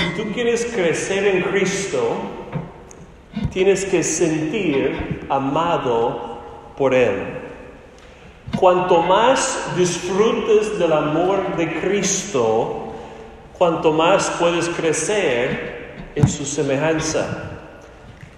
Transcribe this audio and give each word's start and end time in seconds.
Si 0.00 0.08
tú 0.16 0.32
quieres 0.32 0.64
crecer 0.64 1.26
en 1.26 1.42
Cristo, 1.42 2.00
tienes 3.52 3.84
que 3.84 4.02
sentir 4.02 5.26
amado 5.28 6.40
por 6.74 6.94
Él. 6.94 7.16
Cuanto 8.58 9.02
más 9.02 9.76
disfrutes 9.76 10.78
del 10.78 10.94
amor 10.94 11.54
de 11.58 11.80
Cristo, 11.80 12.94
cuanto 13.58 13.92
más 13.92 14.30
puedes 14.38 14.70
crecer 14.70 15.96
en 16.14 16.26
su 16.26 16.46
semejanza. 16.46 17.50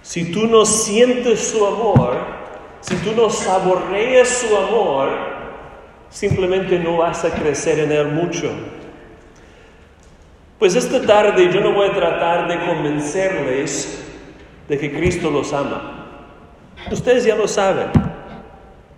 Si 0.01 0.33
tú 0.33 0.47
no 0.47 0.65
sientes 0.65 1.47
su 1.47 1.65
amor, 1.65 2.17
si 2.81 2.95
tú 2.97 3.13
no 3.15 3.29
saboreas 3.29 4.27
su 4.27 4.53
amor, 4.57 5.11
simplemente 6.09 6.77
no 6.77 6.97
vas 6.97 7.23
a 7.23 7.29
crecer 7.29 7.79
en 7.79 7.93
él 7.93 8.07
mucho. 8.09 8.51
Pues 10.63 10.75
esta 10.75 11.01
tarde 11.01 11.49
yo 11.53 11.59
no 11.59 11.73
voy 11.73 11.89
a 11.89 11.93
tratar 11.93 12.47
de 12.47 12.57
convencerles 12.65 14.01
de 14.69 14.77
que 14.77 14.93
Cristo 14.93 15.29
los 15.29 15.51
ama. 15.51 16.07
Ustedes 16.89 17.25
ya 17.25 17.35
lo 17.35 17.49
saben. 17.49 17.87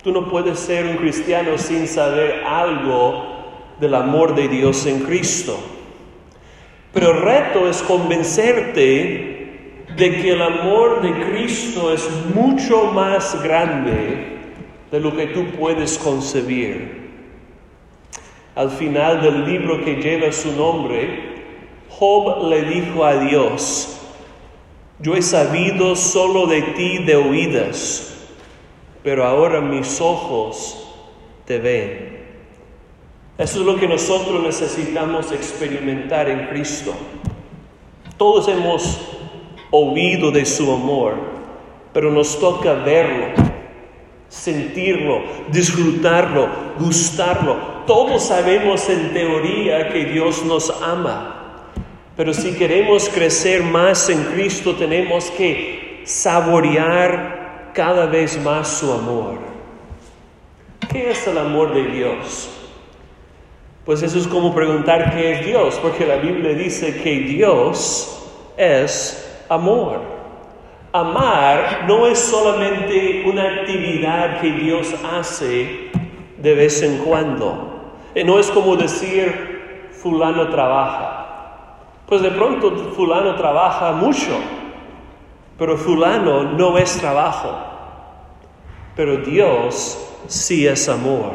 Tú 0.03 0.11
no 0.11 0.29
puedes 0.29 0.59
ser 0.59 0.85
un 0.85 0.97
cristiano 0.97 1.57
sin 1.57 1.87
saber 1.87 2.43
algo 2.45 3.73
del 3.79 3.95
amor 3.95 4.35
de 4.35 4.47
Dios 4.47 4.85
en 4.85 4.99
Cristo. 5.05 5.57
Pero 6.93 7.09
el 7.09 7.21
reto 7.23 7.67
es 7.67 7.81
convencerte 7.81 9.85
de 9.97 10.21
que 10.21 10.33
el 10.33 10.43
amor 10.43 11.01
de 11.01 11.31
Cristo 11.31 11.91
es 11.91 12.07
mucho 12.35 12.91
más 12.91 13.41
grande 13.41 14.37
de 14.91 14.99
lo 14.99 15.17
que 15.17 15.25
tú 15.25 15.47
puedes 15.57 15.97
concebir. 15.97 17.09
Al 18.53 18.69
final 18.69 19.23
del 19.23 19.47
libro 19.47 19.83
que 19.83 19.95
lleva 19.95 20.31
su 20.31 20.51
nombre, 20.51 21.33
Job 21.99 22.49
le 22.49 22.63
dijo 22.63 23.03
a 23.05 23.17
Dios, 23.17 23.97
yo 24.99 25.15
he 25.15 25.21
sabido 25.21 25.95
solo 25.95 26.47
de 26.47 26.61
ti 26.61 26.99
de 26.99 27.15
oídas 27.15 28.15
pero 29.05 29.23
ahora 29.23 29.61
mis 29.61 30.01
ojos 30.01 30.83
te 31.45 31.59
ven. 31.59 32.25
Eso 33.37 33.59
es 33.59 33.65
lo 33.65 33.75
que 33.75 33.87
nosotros 33.87 34.41
necesitamos 34.41 35.31
experimentar 35.31 36.27
en 36.27 36.47
Cristo. 36.47 36.91
Todos 38.17 38.47
hemos 38.47 38.99
oído 39.69 40.31
de 40.31 40.43
su 40.43 40.73
amor, 40.73 41.13
pero 41.93 42.09
nos 42.11 42.39
toca 42.39 42.73
verlo, 42.73 43.27
sentirlo, 44.27 45.21
disfrutarlo, 45.51 46.49
gustarlo. 46.79 47.83
Todos 47.85 48.23
sabemos 48.23 48.89
en 48.89 49.13
teoría 49.13 49.89
que 49.89 50.05
Dios 50.05 50.43
nos 50.43 50.71
ama, 50.81 51.44
pero 52.15 52.33
si 52.33 52.53
queremos 52.53 53.09
crecer 53.09 53.63
más 53.63 54.09
en 54.09 54.23
Cristo 54.25 54.75
tenemos 54.75 55.29
que 55.31 56.01
saborear 56.05 57.71
cada 57.73 58.05
vez 58.05 58.41
más 58.41 58.67
su 58.67 58.91
amor. 58.91 59.37
¿Qué 60.91 61.11
es 61.11 61.27
el 61.27 61.37
amor 61.37 61.73
de 61.73 61.83
Dios? 61.87 62.49
Pues 63.83 64.01
eso 64.01 64.17
es 64.17 64.27
como 64.27 64.55
preguntar 64.55 65.13
qué 65.13 65.33
es 65.33 65.45
Dios, 65.45 65.77
porque 65.81 66.05
la 66.05 66.15
Biblia 66.15 66.53
dice 66.53 67.01
que 67.03 67.19
Dios 67.19 68.25
es 68.57 69.43
amor. 69.49 70.01
Amar 70.91 71.83
no 71.87 72.07
es 72.07 72.17
solamente 72.17 73.25
una 73.27 73.43
actividad 73.43 74.39
que 74.39 74.51
Dios 74.51 74.95
hace 75.03 75.91
de 76.37 76.53
vez 76.53 76.81
en 76.81 76.99
cuando. 76.99 77.93
No 78.25 78.39
es 78.39 78.49
como 78.49 78.77
decir 78.77 79.89
fulano 79.91 80.47
trabaja. 80.47 81.14
Pues 82.07 82.21
de 82.21 82.31
pronto 82.31 82.71
fulano 82.95 83.35
trabaja 83.35 83.91
mucho, 83.93 84.39
pero 85.57 85.77
fulano 85.77 86.43
no 86.43 86.77
es 86.77 86.97
trabajo. 86.97 87.55
Pero 88.95 89.17
Dios 89.17 89.97
sí 90.27 90.67
es 90.67 90.87
amor. 90.87 91.31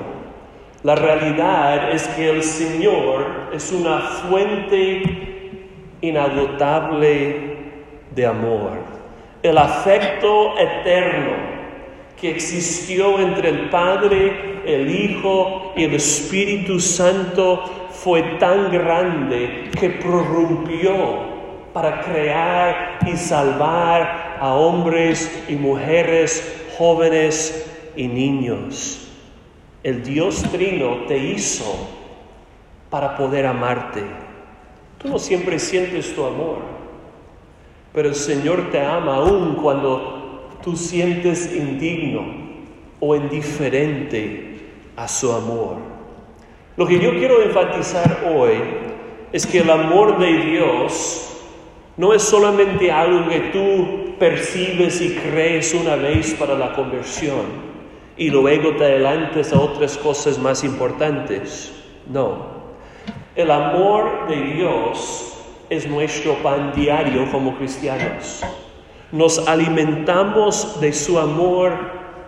La 0.83 0.95
realidad 0.95 1.91
es 1.93 2.07
que 2.09 2.31
el 2.31 2.43
Señor 2.43 3.51
es 3.53 3.73
una 3.73 3.99
fuente 3.99 5.03
inagotable 6.01 7.57
de 8.15 8.27
amor. 8.27 8.79
El 9.43 9.59
afecto 9.59 10.57
eterno 10.59 11.33
que 12.19 12.31
existió 12.31 13.19
entre 13.19 13.49
el 13.49 13.71
Padre, 13.71 14.61
el 14.65 14.89
Hijo 14.89 15.73
y 15.77 15.85
el 15.85 15.95
Espíritu 15.95 16.79
Santo 16.79 17.80
fue 18.03 18.23
tan 18.39 18.73
grande 18.73 19.71
que 19.79 19.91
prorrumpió 19.91 20.95
para 21.75 22.01
crear 22.01 22.99
y 23.07 23.15
salvar 23.15 24.39
a 24.41 24.55
hombres 24.55 25.45
y 25.51 25.55
mujeres, 25.55 26.67
jóvenes 26.79 27.71
y 27.95 28.09
niños. 28.09 29.07
El 29.83 30.03
Dios 30.03 30.43
Trino 30.51 31.05
te 31.09 31.19
hizo 31.19 31.89
para 32.89 33.19
poder 33.19 33.47
amarte. 33.47 34.03
Tú 34.97 35.09
no 35.09 35.19
siempre 35.19 35.59
sientes 35.59 36.15
tu 36.15 36.25
amor, 36.25 36.61
pero 37.93 38.09
el 38.09 38.15
Señor 38.15 38.71
te 38.71 38.81
ama 38.81 39.17
aún 39.17 39.57
cuando 39.57 40.49
tú 40.63 40.75
sientes 40.75 41.55
indigno 41.55 42.25
o 42.99 43.15
indiferente 43.15 44.59
a 44.97 45.07
su 45.07 45.31
amor. 45.33 45.90
Lo 46.77 46.87
que 46.87 46.99
yo 46.99 47.11
quiero 47.11 47.43
enfatizar 47.43 48.25
hoy 48.35 48.55
es 49.33 49.47
que 49.47 49.59
el 49.59 49.71
amor 49.71 50.19
de 50.19 50.33
Dios 50.33 51.27
no 51.97 52.15
es 52.15 52.23
solamente 52.23 52.91
algo 52.91 53.29
que 53.29 53.41
tú 53.53 54.17
percibes 54.19 55.01
y 55.01 55.17
crees 55.17 55.75
una 55.75 55.97
vez 55.97 56.35
para 56.35 56.55
la 56.55 56.73
conversión 56.73 57.71
y 58.17 58.31
luego 58.31 58.77
te 58.77 58.85
adelantes 58.85 59.53
a 59.53 59.61
otras 59.61 59.97
cosas 59.99 60.39
más 60.39 60.63
importantes. 60.63 61.73
No. 62.07 62.61
El 63.35 63.51
amor 63.51 64.29
de 64.29 64.37
Dios 64.37 65.37
es 65.71 65.89
nuestro 65.89 66.35
pan 66.43 66.73
diario 66.75 67.31
como 67.31 67.57
cristianos. 67.57 68.43
Nos 69.13 69.47
alimentamos 69.49 70.81
de 70.81 70.93
su 70.93 71.19
amor 71.19 71.73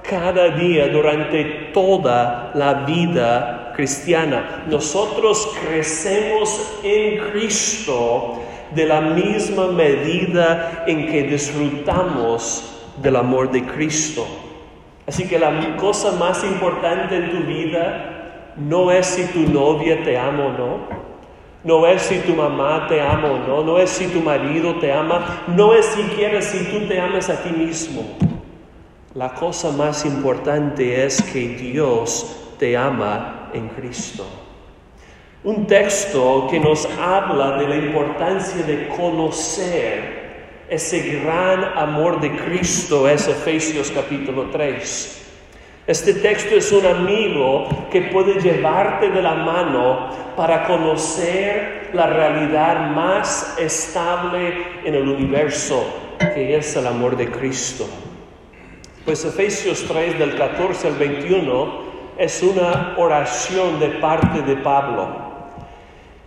cada 0.03 0.49
día 0.49 0.89
durante 0.89 1.45
toda 1.73 2.53
la 2.55 2.75
vida 2.85 3.62
cristiana. 3.75 4.65
Nosotros 4.69 5.49
crecemos 5.65 6.73
en 6.83 7.19
Cristo 7.31 8.41
de 8.75 8.87
la 8.87 9.01
misma 9.01 9.67
medida 9.69 10.85
en 10.87 11.07
que 11.07 11.23
disfrutamos 11.25 12.65
del 13.03 13.17
amor 13.17 13.51
de 13.51 13.65
Cristo. 13.65 14.27
Así 15.07 15.27
que 15.29 15.39
la 15.39 15.77
cosa 15.77 16.13
más 16.13 16.45
importante 16.45 17.17
en 17.17 17.31
tu 17.31 17.47
vida 17.47 18.53
no 18.57 18.91
es 18.91 19.07
si 19.07 19.25
tu 19.27 19.41
novia 19.53 20.03
te 20.05 20.17
ama 20.17 20.47
o 20.47 20.53
no, 20.53 21.03
no 21.65 21.87
es 21.87 22.03
si 22.03 22.19
tu 22.21 22.35
mamá 22.35 22.87
te 22.89 23.01
ama 23.01 23.31
o 23.33 23.39
no, 23.39 23.63
no 23.63 23.79
es 23.79 23.91
si 23.91 24.07
tu 24.09 24.21
marido 24.21 24.77
te 24.77 24.93
ama, 24.93 25.45
no 25.49 25.75
es 25.75 25.87
siquiera 25.87 26.41
si 26.43 26.65
tú 26.65 26.87
te 26.87 27.01
amas 27.01 27.31
a 27.31 27.43
ti 27.43 27.51
mismo. 27.51 28.03
La 29.15 29.35
cosa 29.35 29.71
más 29.71 30.05
importante 30.07 31.05
es 31.05 31.21
que 31.23 31.49
Dios 31.49 32.55
te 32.59 32.77
ama 32.77 33.42
en 33.53 33.69
Cristo. 33.69 34.27
Un 35.45 35.67
texto 35.67 36.47
que 36.51 36.61
nos 36.61 36.87
habla 36.99 37.59
de 37.59 37.69
la 37.69 37.77
importancia 37.77 38.63
de 38.65 38.89
conocer 38.89 40.23
ese 40.69 41.21
gran 41.21 41.65
amor 41.77 42.21
de 42.21 42.31
Cristo 42.37 43.09
es 43.09 43.27
Efesios 43.29 43.91
capítulo 43.91 44.51
3. 44.53 45.23
Este 45.85 46.15
texto 46.15 46.55
es 46.55 46.71
un 46.71 46.87
amigo 46.87 47.67
que 47.91 48.03
puede 48.03 48.41
llevarte 48.41 49.11
de 49.11 49.21
la 49.21 49.35
mano 49.35 50.11
para 50.37 50.65
conocer 50.65 51.91
la 51.93 52.07
realidad 52.07 52.93
más 52.93 53.57
estable 53.59 54.65
en 54.85 54.95
el 54.95 55.09
universo, 55.09 55.85
que 56.35 56.57
es 56.57 56.77
el 56.77 56.87
amor 56.87 57.17
de 57.17 57.29
Cristo. 57.29 57.89
Pues 59.05 59.25
Efesios 59.25 59.85
3 59.89 60.21
del 60.21 60.37
14 60.37 60.87
al 60.87 60.95
21 60.95 61.92
es 62.23 62.41
una 62.41 62.95
oración 62.99 63.81
de 63.81 63.89
parte 63.89 64.43
de 64.43 64.55
Pablo. 64.59 65.09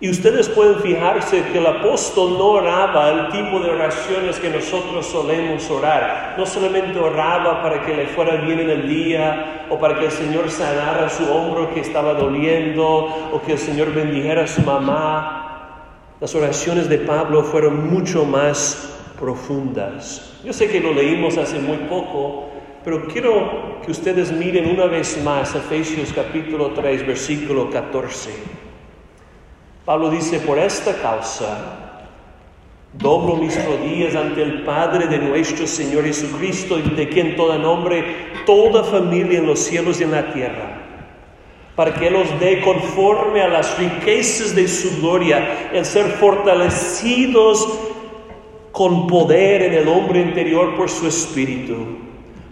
Y 0.02 0.10
ustedes 0.10 0.50
pueden 0.50 0.82
fijarse 0.82 1.42
que 1.54 1.58
el 1.58 1.66
apóstol 1.66 2.38
no 2.38 2.48
oraba 2.48 3.12
el 3.12 3.30
tipo 3.30 3.62
de 3.62 3.70
oraciones 3.70 4.38
que 4.38 4.50
nosotros 4.50 5.06
solemos 5.06 5.72
orar. 5.72 6.36
No 6.38 6.46
solamente 6.46 7.00
oraba 7.00 7.64
para 7.64 7.86
que 7.86 7.96
le 7.96 8.08
fuera 8.08 8.36
bien 8.36 8.60
en 8.60 8.72
el 8.72 8.90
día 8.90 9.68
o 9.70 9.80
para 9.80 9.98
que 9.98 10.08
el 10.08 10.12
Señor 10.12 10.52
sanara 10.52 11.10
su 11.10 11.24
hombro 11.32 11.74
que 11.74 11.80
estaba 11.80 12.14
doliendo 12.14 12.86
o 13.32 13.42
que 13.46 13.54
el 13.54 13.58
Señor 13.58 13.94
bendijera 13.94 14.44
a 14.44 14.48
su 14.48 14.64
mamá. 14.64 15.78
Las 16.20 16.36
oraciones 16.36 16.90
de 16.90 16.98
Pablo 16.98 17.42
fueron 17.42 17.90
mucho 17.90 18.26
más 18.26 19.00
profundas. 19.18 20.40
Yo 20.44 20.52
sé 20.52 20.68
que 20.68 20.82
lo 20.82 20.94
leímos 20.94 21.38
hace 21.38 21.58
muy 21.58 21.78
poco, 21.88 22.50
pero 22.86 23.08
quiero 23.08 23.82
que 23.84 23.90
ustedes 23.90 24.32
miren 24.32 24.70
una 24.70 24.86
vez 24.86 25.20
más 25.24 25.56
Efesios 25.56 26.14
capítulo 26.14 26.70
3, 26.70 27.08
versículo 27.08 27.72
14. 27.72 28.30
Pablo 29.84 30.12
dice, 30.12 30.40
por 30.40 30.60
esta 30.60 30.94
causa, 30.94 31.82
Doblo 32.94 33.36
mis 33.36 33.54
rodillas 33.66 34.16
ante 34.16 34.42
el 34.42 34.62
Padre 34.64 35.08
de 35.08 35.18
nuestro 35.18 35.68
Señor 35.68 36.06
Jesucristo, 36.06 36.78
de 36.78 37.10
quien 37.10 37.36
toda 37.36 37.58
nombre, 37.58 38.06
toda 38.46 38.84
familia 38.84 39.40
en 39.40 39.48
los 39.48 39.60
cielos 39.60 40.00
y 40.00 40.04
en 40.04 40.12
la 40.12 40.32
tierra, 40.32 40.82
para 41.76 41.94
que 41.96 42.10
los 42.10 42.40
dé 42.40 42.62
conforme 42.62 43.42
a 43.42 43.50
las 43.50 43.78
riquezas 43.80 44.56
de 44.56 44.68
su 44.68 45.02
gloria, 45.02 45.72
el 45.74 45.84
ser 45.84 46.06
fortalecidos 46.06 47.68
con 48.72 49.08
poder 49.08 49.64
en 49.64 49.74
el 49.74 49.88
hombre 49.88 50.22
interior 50.22 50.78
por 50.78 50.90
su 50.90 51.08
Espíritu 51.08 52.05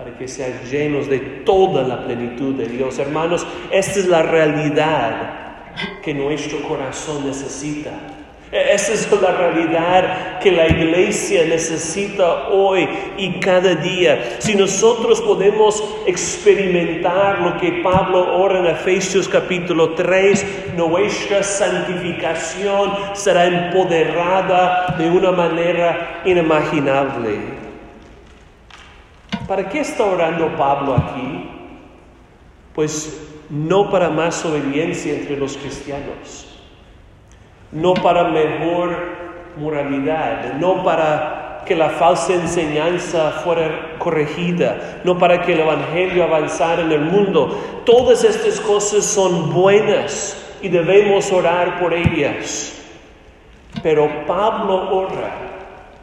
para 0.00 0.16
que 0.16 0.26
sean 0.26 0.52
llenos 0.70 1.10
de 1.10 1.18
toda 1.44 1.82
la 1.82 2.06
plenitud 2.06 2.54
de 2.54 2.64
Dios. 2.64 2.98
Hermanos, 2.98 3.46
esta 3.70 3.98
es 3.98 4.06
la 4.06 4.22
realidad 4.22 5.72
que 6.02 6.14
nuestro 6.14 6.62
corazón 6.62 7.26
necesita. 7.26 7.90
Esa 8.50 8.94
es 8.94 9.12
la 9.20 9.30
realidad 9.30 10.38
que 10.38 10.52
la 10.52 10.66
iglesia 10.68 11.44
necesita 11.44 12.48
hoy 12.48 12.88
y 13.18 13.40
cada 13.40 13.74
día. 13.74 14.38
Si 14.38 14.54
nosotros 14.54 15.20
podemos 15.20 15.84
experimentar 16.06 17.38
lo 17.40 17.58
que 17.58 17.82
Pablo 17.84 18.38
ora 18.38 18.60
en 18.60 18.66
Efesios 18.68 19.28
capítulo 19.28 19.90
3, 19.90 20.76
nuestra 20.78 21.42
santificación 21.42 22.90
será 23.12 23.44
empoderada 23.44 24.96
de 24.98 25.10
una 25.10 25.30
manera 25.30 26.22
inimaginable. 26.24 27.69
¿Para 29.50 29.68
qué 29.68 29.80
está 29.80 30.04
orando 30.04 30.56
Pablo 30.56 30.94
aquí? 30.94 31.50
Pues 32.72 33.20
no 33.50 33.90
para 33.90 34.08
más 34.08 34.44
obediencia 34.44 35.12
entre 35.12 35.36
los 35.36 35.56
cristianos, 35.56 36.56
no 37.72 37.94
para 37.94 38.28
mejor 38.28 38.96
moralidad, 39.56 40.54
no 40.54 40.84
para 40.84 41.64
que 41.66 41.74
la 41.74 41.90
falsa 41.90 42.34
enseñanza 42.34 43.32
fuera 43.42 43.96
corregida, 43.98 45.00
no 45.02 45.18
para 45.18 45.42
que 45.42 45.54
el 45.54 45.58
Evangelio 45.62 46.22
avanzara 46.22 46.82
en 46.82 46.92
el 46.92 47.00
mundo. 47.00 47.82
Todas 47.84 48.22
estas 48.22 48.60
cosas 48.60 49.04
son 49.04 49.52
buenas 49.52 50.40
y 50.62 50.68
debemos 50.68 51.32
orar 51.32 51.80
por 51.80 51.92
ellas. 51.92 52.80
Pero 53.82 54.08
Pablo 54.28 54.94
ora 54.94 55.49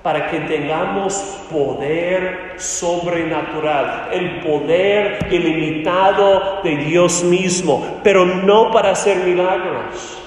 para 0.07 0.29
que 0.29 0.39
tengamos 0.39 1.15
poder 1.51 2.53
sobrenatural, 2.55 4.07
el 4.13 4.39
poder 4.39 5.27
ilimitado 5.29 6.61
de 6.63 6.77
Dios 6.77 7.25
mismo, 7.25 7.99
pero 8.05 8.25
no 8.25 8.71
para 8.71 8.91
hacer 8.91 9.17
milagros, 9.17 10.17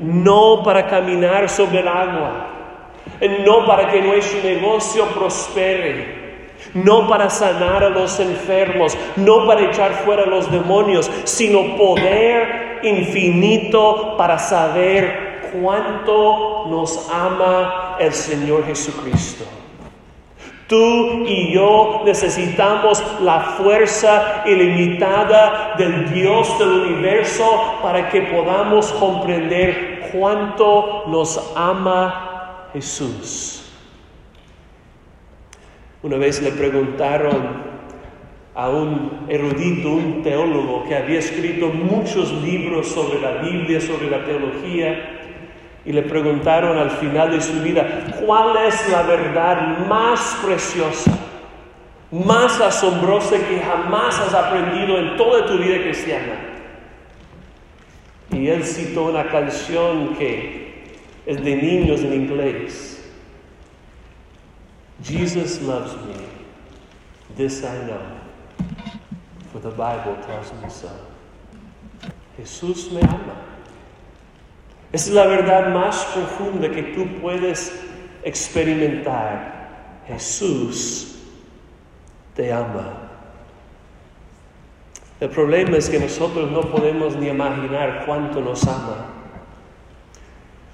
no 0.00 0.64
para 0.64 0.88
caminar 0.88 1.48
sobre 1.48 1.78
el 1.78 1.86
agua, 1.86 2.48
no 3.46 3.64
para 3.66 3.86
que 3.86 4.02
nuestro 4.02 4.42
negocio 4.42 5.04
prospere, 5.10 6.48
no 6.74 7.06
para 7.08 7.30
sanar 7.30 7.84
a 7.84 7.90
los 7.90 8.18
enfermos, 8.18 8.98
no 9.14 9.46
para 9.46 9.60
echar 9.60 9.92
fuera 10.04 10.24
a 10.24 10.26
los 10.26 10.50
demonios, 10.50 11.08
sino 11.22 11.76
poder 11.76 12.80
infinito 12.82 14.16
para 14.16 14.40
saber 14.40 15.52
cuánto 15.52 16.66
nos 16.66 17.08
ama 17.12 17.87
el 18.00 18.12
Señor 18.12 18.64
Jesucristo. 18.66 19.44
Tú 20.68 21.24
y 21.26 21.54
yo 21.54 22.02
necesitamos 22.04 23.02
la 23.22 23.40
fuerza 23.56 24.42
ilimitada 24.44 25.74
del 25.78 26.12
Dios 26.12 26.58
del 26.58 26.68
universo 26.68 27.78
para 27.82 28.10
que 28.10 28.20
podamos 28.22 28.92
comprender 28.92 30.10
cuánto 30.12 31.04
nos 31.06 31.52
ama 31.56 32.68
Jesús. 32.74 33.62
Una 36.02 36.18
vez 36.18 36.42
le 36.42 36.52
preguntaron 36.52 37.68
a 38.54 38.68
un 38.68 39.26
erudito, 39.28 39.88
un 39.88 40.22
teólogo 40.22 40.84
que 40.86 40.96
había 40.96 41.18
escrito 41.18 41.68
muchos 41.68 42.30
libros 42.42 42.88
sobre 42.88 43.20
la 43.20 43.40
Biblia, 43.40 43.80
sobre 43.80 44.10
la 44.10 44.24
teología, 44.24 45.17
y 45.88 45.92
le 45.92 46.02
preguntaron 46.02 46.76
al 46.76 46.90
final 46.90 47.30
de 47.30 47.40
su 47.40 47.62
vida, 47.62 48.12
¿cuál 48.20 48.54
es 48.66 48.90
la 48.90 49.04
verdad 49.04 49.86
más 49.88 50.38
preciosa, 50.44 51.10
más 52.10 52.60
asombrosa 52.60 53.38
que 53.38 53.58
jamás 53.58 54.20
has 54.20 54.34
aprendido 54.34 54.98
en 54.98 55.16
toda 55.16 55.46
tu 55.46 55.56
vida 55.56 55.80
cristiana? 55.82 56.34
Y 58.32 58.48
él 58.48 58.64
citó 58.64 59.04
una 59.04 59.30
canción 59.30 60.14
que 60.16 60.98
es 61.24 61.42
de 61.42 61.56
niños 61.56 62.00
en 62.00 62.12
inglés. 62.12 63.10
Jesus 65.02 65.62
loves 65.62 65.94
me, 66.06 66.16
this 67.34 67.64
I 67.64 67.86
know, 67.86 68.02
for 69.50 69.60
the 69.62 69.70
Bible 69.70 70.18
tells 70.26 70.52
me 70.62 70.68
so. 70.68 70.90
Jesús 72.36 72.92
me 72.92 73.00
ama. 73.00 73.57
Es 74.92 75.08
la 75.10 75.26
verdad 75.26 75.72
más 75.74 76.04
profunda 76.14 76.70
que 76.70 76.82
tú 76.82 77.06
puedes 77.20 77.72
experimentar. 78.22 80.02
Jesús 80.06 81.18
te 82.34 82.52
ama. 82.52 83.08
El 85.20 85.28
problema 85.30 85.76
es 85.76 85.90
que 85.90 85.98
nosotros 85.98 86.50
no 86.50 86.62
podemos 86.62 87.16
ni 87.16 87.28
imaginar 87.28 88.04
cuánto 88.06 88.40
nos 88.40 88.66
ama. 88.66 89.06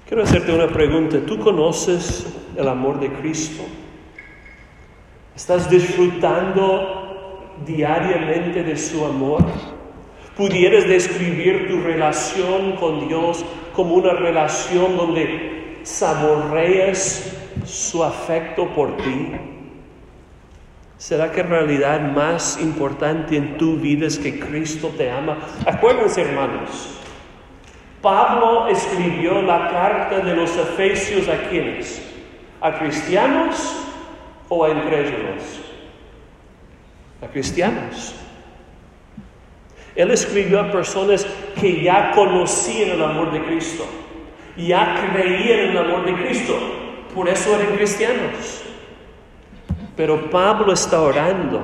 Quiero 0.07 0.23
hacerte 0.23 0.53
una 0.53 0.67
pregunta. 0.67 1.17
¿Tú 1.25 1.39
conoces 1.39 2.27
el 2.55 2.67
amor 2.67 2.99
de 2.99 3.11
Cristo? 3.11 3.63
¿Estás 5.35 5.69
disfrutando 5.69 7.51
diariamente 7.65 8.63
de 8.63 8.77
su 8.77 9.03
amor? 9.03 9.43
¿Pudieras 10.37 10.87
describir 10.87 11.67
tu 11.67 11.81
relación 11.81 12.73
con 12.73 13.07
Dios 13.07 13.43
como 13.75 13.95
una 13.95 14.13
relación 14.13 14.95
donde 14.97 15.79
saboreas 15.83 17.35
su 17.65 18.03
afecto 18.03 18.67
por 18.73 18.95
ti? 18.97 19.31
¿Será 20.97 21.31
que 21.31 21.41
en 21.41 21.49
realidad 21.49 21.99
más 22.01 22.59
importante 22.59 23.35
en 23.35 23.57
tu 23.57 23.75
vida 23.75 24.07
es 24.07 24.17
que 24.17 24.39
Cristo 24.39 24.91
te 24.97 25.11
ama? 25.11 25.37
Acuérdense, 25.65 26.21
hermanos, 26.21 26.99
Pablo 28.01 28.67
escribió 28.67 29.41
la 29.41 29.69
carta 29.69 30.19
de 30.19 30.35
los 30.35 30.55
Efesios 30.55 31.27
a 31.27 31.49
quienes? 31.49 32.01
¿A 32.61 32.79
cristianos 32.79 33.75
o 34.47 34.63
a 34.63 34.69
incrédulos? 34.69 35.43
A 37.21 37.27
cristianos. 37.27 38.15
Él 39.95 40.11
escribió 40.11 40.59
a 40.59 40.71
personas 40.71 41.25
que 41.59 41.81
ya 41.83 42.11
conocían 42.11 42.91
el 42.91 43.03
amor 43.03 43.31
de 43.31 43.43
Cristo, 43.43 43.85
ya 44.57 45.11
creían 45.13 45.59
en 45.59 45.69
el 45.71 45.77
amor 45.77 46.05
de 46.05 46.13
Cristo, 46.13 46.53
por 47.13 47.29
eso 47.29 47.55
eran 47.55 47.75
cristianos. 47.75 48.63
Pero 49.95 50.29
Pablo 50.29 50.73
está 50.73 51.01
orando 51.01 51.61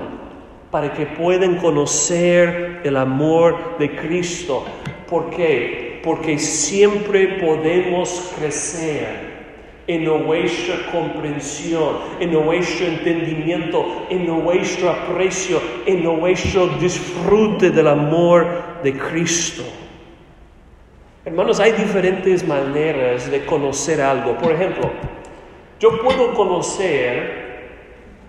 para 0.72 0.94
que 0.94 1.06
puedan 1.06 1.58
conocer 1.58 2.80
el 2.84 2.96
amor 2.96 3.78
de 3.78 3.94
Cristo. 3.96 4.66
¿Por 5.10 5.30
qué? 5.30 6.00
Porque 6.04 6.40
siempre 6.40 7.40
podemos 7.40 8.34
crecer 8.38 9.32
en 9.88 10.06
nuestra 10.06 10.90
comprensión, 10.92 11.98
en 12.22 12.32
nuestro 12.32 12.88
entendimiento, 12.88 14.08
en 14.10 14.26
nuestro 14.26 14.90
aprecio, 14.90 15.62
en 15.86 16.04
nuestro 16.04 16.68
disfrute 16.80 17.72
del 17.72 17.88
amor 17.88 18.48
de 18.84 18.94
Cristo. 18.94 19.64
Hermanos, 21.24 21.60
hay 21.60 21.74
diferentes 21.74 22.48
maneras 22.48 23.30
de 23.30 23.46
conocer 23.46 24.02
algo. 24.02 24.36
Por 24.38 24.54
ejemplo, 24.54 24.90
yo 25.80 26.02
puedo 26.02 26.34
conocer 26.34 27.42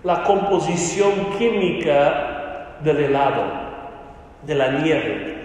la 0.03 0.23
composición 0.23 1.11
química 1.39 2.77
del 2.83 2.97
helado, 2.97 3.45
de 4.45 4.55
la 4.55 4.71
nieve. 4.73 5.35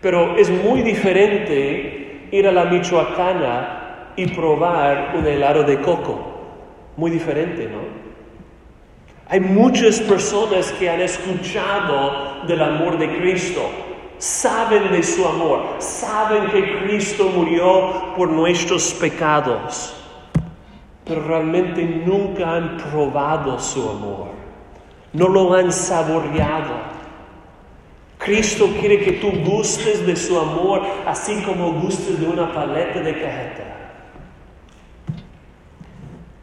Pero 0.00 0.36
es 0.36 0.50
muy 0.50 0.82
diferente 0.82 2.28
ir 2.32 2.48
a 2.48 2.52
la 2.52 2.64
Michoacana 2.64 4.12
y 4.16 4.26
probar 4.26 5.14
un 5.16 5.26
helado 5.26 5.62
de 5.62 5.80
coco. 5.80 6.24
Muy 6.96 7.12
diferente, 7.12 7.68
¿no? 7.68 7.98
Hay 9.28 9.38
muchas 9.38 10.00
personas 10.00 10.72
que 10.72 10.90
han 10.90 11.00
escuchado 11.00 12.46
del 12.48 12.62
amor 12.62 12.98
de 12.98 13.18
Cristo, 13.18 13.60
saben 14.18 14.90
de 14.90 15.02
su 15.02 15.26
amor, 15.26 15.76
saben 15.78 16.50
que 16.50 16.80
Cristo 16.80 17.28
murió 17.28 18.14
por 18.16 18.28
nuestros 18.28 18.92
pecados, 18.94 19.94
pero 21.04 21.22
realmente 21.22 21.84
nunca 21.84 22.56
han 22.56 22.76
probado 22.76 23.58
su 23.58 23.88
amor, 23.88 24.28
no 25.12 25.28
lo 25.28 25.54
han 25.54 25.72
saboreado. 25.72 26.98
Cristo 28.18 28.68
quiere 28.80 29.00
que 29.00 29.12
tú 29.12 29.30
gustes 29.30 30.04
de 30.04 30.16
su 30.16 30.38
amor 30.38 30.82
así 31.06 31.40
como 31.42 31.72
gustes 31.80 32.20
de 32.20 32.26
una 32.26 32.52
paleta 32.52 33.00
de 33.00 33.12
cajeta. 33.12 33.64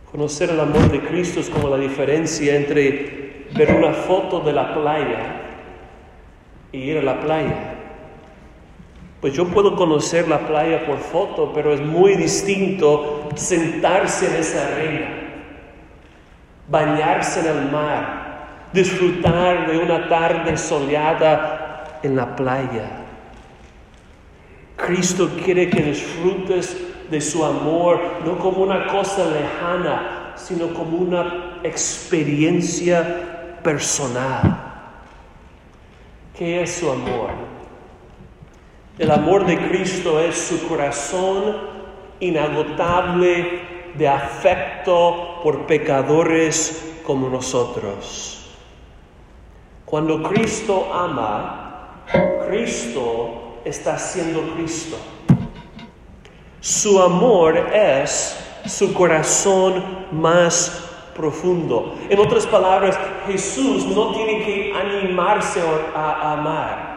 Conocer 0.10 0.50
el 0.50 0.60
amor 0.62 0.90
de 0.90 1.02
Cristo 1.02 1.42
es 1.42 1.50
como 1.50 1.68
la 1.68 1.78
diferencia 1.78 2.56
entre 2.56 3.48
ver 3.54 3.76
una 3.76 3.94
foto 3.94 4.40
de 4.40 4.54
la 4.54 4.74
playa 4.74 5.45
ir 6.76 6.98
a 6.98 7.02
la 7.02 7.20
playa. 7.20 7.76
Pues 9.22 9.34
yo 9.34 9.48
puedo 9.48 9.76
conocer 9.76 10.28
la 10.28 10.40
playa 10.40 10.86
por 10.86 11.00
foto, 11.00 11.52
pero 11.54 11.74
es 11.74 11.82
muy 11.82 12.16
distinto 12.16 13.30
sentarse 13.36 14.28
en 14.28 14.36
esa 14.36 14.68
arena, 14.68 15.08
bañarse 16.70 17.40
en 17.40 17.58
el 17.58 17.72
mar, 17.72 18.70
disfrutar 18.72 19.72
de 19.72 19.80
una 19.80 20.08
tarde 20.08 20.58
soleada 20.58 22.00
en 22.04 22.16
la 22.16 22.36
playa. 22.36 23.06
Cristo 24.76 25.30
quiere 25.44 25.70
que 25.70 25.82
disfrutes 25.82 26.78
de 27.10 27.22
su 27.22 27.44
amor, 27.44 28.00
no 28.26 28.38
como 28.38 28.62
una 28.62 28.88
cosa 28.88 29.26
lejana, 29.26 30.34
sino 30.36 30.74
como 30.74 30.98
una 30.98 31.60
experiencia 31.64 33.60
personal. 33.64 34.55
¿Qué 36.38 36.64
es 36.64 36.76
su 36.76 36.92
amor? 36.92 37.30
El 39.00 39.10
amor 39.10 39.46
de 39.46 39.58
Cristo 39.70 40.20
es 40.20 40.38
su 40.38 40.68
corazón 40.68 41.56
inagotable 42.20 43.62
de 43.98 44.08
afecto 44.10 45.40
por 45.42 45.66
pecadores 45.66 46.98
como 47.06 47.30
nosotros. 47.30 48.54
Cuando 49.86 50.22
Cristo 50.24 50.92
ama, 50.94 52.04
Cristo 52.50 53.60
está 53.64 53.98
siendo 53.98 54.42
Cristo. 54.56 54.98
Su 56.60 57.02
amor 57.02 57.58
es 57.74 58.36
su 58.66 58.94
corazón 58.94 60.08
más 60.12 60.86
profundo. 61.16 61.96
En 62.10 62.20
otras 62.20 62.46
palabras, 62.46 63.00
Jesús 63.26 63.86
no 63.86 64.12
tiene 64.14 64.44
que 64.44 64.55
animarse 65.16 65.62
a 65.96 66.34
amar. 66.34 66.96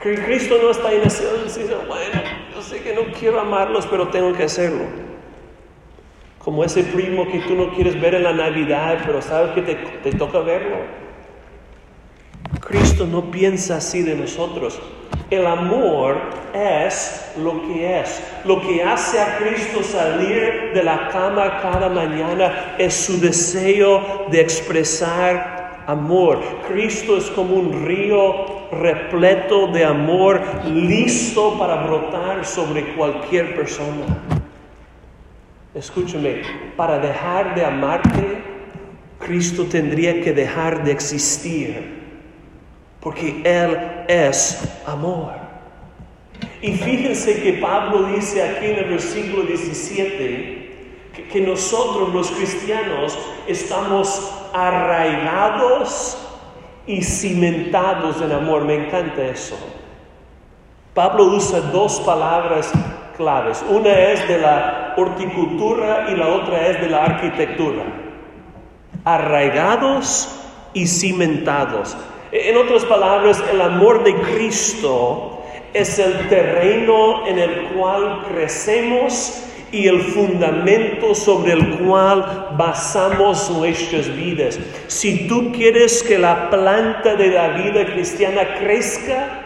Cristo 0.00 0.56
no 0.62 0.70
está 0.70 0.92
en 0.92 1.02
ese 1.02 1.24
dice, 1.42 1.76
bueno, 1.88 2.22
yo 2.54 2.62
sé 2.62 2.80
que 2.82 2.94
no 2.94 3.12
quiero 3.18 3.40
amarlos, 3.40 3.86
pero 3.86 4.08
tengo 4.08 4.32
que 4.32 4.44
hacerlo. 4.44 4.84
Como 6.38 6.62
ese 6.62 6.84
primo 6.84 7.26
que 7.26 7.40
tú 7.40 7.54
no 7.54 7.74
quieres 7.74 8.00
ver 8.00 8.14
en 8.14 8.22
la 8.22 8.32
Navidad, 8.32 8.98
pero 9.04 9.20
sabes 9.20 9.52
que 9.52 9.62
te, 9.62 9.74
te 9.74 10.12
toca 10.12 10.38
verlo. 10.40 10.76
Cristo 12.60 13.06
no 13.06 13.30
piensa 13.32 13.78
así 13.78 14.02
de 14.02 14.14
nosotros. 14.14 14.80
El 15.30 15.44
amor 15.44 16.18
es 16.54 17.32
lo 17.42 17.62
que 17.62 18.00
es. 18.00 18.22
Lo 18.44 18.60
que 18.60 18.84
hace 18.84 19.20
a 19.20 19.38
Cristo 19.38 19.82
salir 19.82 20.70
de 20.72 20.84
la 20.84 21.08
cama 21.08 21.58
cada 21.60 21.88
mañana 21.88 22.76
es 22.78 22.94
su 22.94 23.18
deseo 23.18 24.26
de 24.30 24.40
expresar 24.40 25.55
amor. 25.86 26.40
Cristo 26.68 27.16
es 27.16 27.26
como 27.26 27.54
un 27.54 27.86
río 27.86 28.68
repleto 28.72 29.68
de 29.68 29.84
amor, 29.84 30.40
listo 30.66 31.58
para 31.58 31.86
brotar 31.86 32.44
sobre 32.44 32.94
cualquier 32.94 33.54
persona. 33.54 34.04
Escúchame, 35.74 36.42
para 36.76 36.98
dejar 36.98 37.54
de 37.54 37.64
amarte, 37.64 38.42
Cristo 39.18 39.64
tendría 39.64 40.20
que 40.22 40.32
dejar 40.32 40.84
de 40.84 40.92
existir 40.92 41.96
porque 43.00 43.40
Él 43.44 43.78
es 44.08 44.80
amor. 44.84 45.32
Y 46.60 46.72
fíjense 46.72 47.40
que 47.40 47.52
Pablo 47.54 48.08
dice 48.08 48.42
aquí 48.42 48.66
en 48.66 48.78
el 48.78 48.84
versículo 48.86 49.44
17 49.44 51.10
que, 51.14 51.28
que 51.28 51.40
nosotros 51.40 52.12
los 52.12 52.30
cristianos 52.32 53.16
estamos 53.46 54.45
arraigados 54.56 56.16
y 56.86 57.02
cimentados 57.02 58.20
en 58.22 58.32
amor. 58.32 58.64
Me 58.64 58.86
encanta 58.86 59.22
eso. 59.22 59.56
Pablo 60.94 61.24
usa 61.24 61.60
dos 61.60 62.00
palabras 62.00 62.72
claves. 63.16 63.62
Una 63.68 63.90
es 63.90 64.26
de 64.26 64.38
la 64.38 64.94
horticultura 64.96 66.06
y 66.08 66.16
la 66.16 66.28
otra 66.28 66.68
es 66.68 66.80
de 66.80 66.88
la 66.88 67.04
arquitectura. 67.04 67.82
Arraigados 69.04 70.28
y 70.72 70.86
cimentados. 70.86 71.96
En 72.32 72.56
otras 72.56 72.84
palabras, 72.86 73.42
el 73.52 73.60
amor 73.60 74.04
de 74.04 74.14
Cristo 74.14 75.42
es 75.74 75.98
el 75.98 76.28
terreno 76.28 77.26
en 77.26 77.38
el 77.38 77.64
cual 77.74 78.24
crecemos 78.28 79.42
y 79.72 79.88
el 79.88 80.00
fundamento 80.00 81.14
sobre 81.14 81.52
el 81.52 81.78
cual 81.78 82.54
basamos 82.56 83.50
nuestras 83.50 84.14
vidas. 84.14 84.58
Si 84.86 85.26
tú 85.26 85.52
quieres 85.52 86.02
que 86.02 86.18
la 86.18 86.50
planta 86.50 87.14
de 87.16 87.28
la 87.28 87.48
vida 87.48 87.84
cristiana 87.84 88.54
crezca, 88.58 89.42